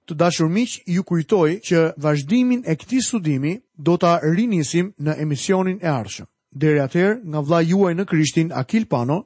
Të 0.08 0.16
dashur 0.18 0.48
miq, 0.50 0.78
ju 0.90 1.02
kujtoj 1.06 1.48
që 1.68 1.82
vazhdimin 2.02 2.64
e 2.66 2.74
këtij 2.76 3.00
studimi 3.06 3.54
do 3.78 3.96
ta 3.96 4.18
rinisim 4.24 4.90
në 4.98 5.14
emisionin 5.22 5.78
e 5.82 5.88
ardhshëm. 5.88 6.26
Deri 6.50 6.82
atëherë, 6.82 7.16
nga 7.30 7.40
vlla 7.40 7.60
juaj 7.62 7.92
në 7.94 8.06
Krishtin 8.10 8.50
Akil 8.62 8.86
Pano, 8.90 9.20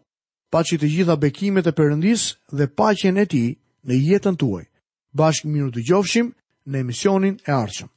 paçi 0.52 0.76
të 0.76 0.90
gjitha 0.92 1.16
bekimet 1.16 1.66
e 1.66 1.72
Perëndis 1.72 2.26
dhe 2.52 2.68
paqen 2.76 3.16
e 3.16 3.24
tij 3.26 3.48
në 3.88 3.94
jetën 4.10 4.36
tuaj 4.36 4.64
bashkë 5.20 5.48
miru 5.52 5.72
të 5.76 5.84
gjofshim 5.90 6.32
në 6.66 6.84
emisionin 6.86 7.40
e 7.46 7.56
arqëm. 7.60 7.93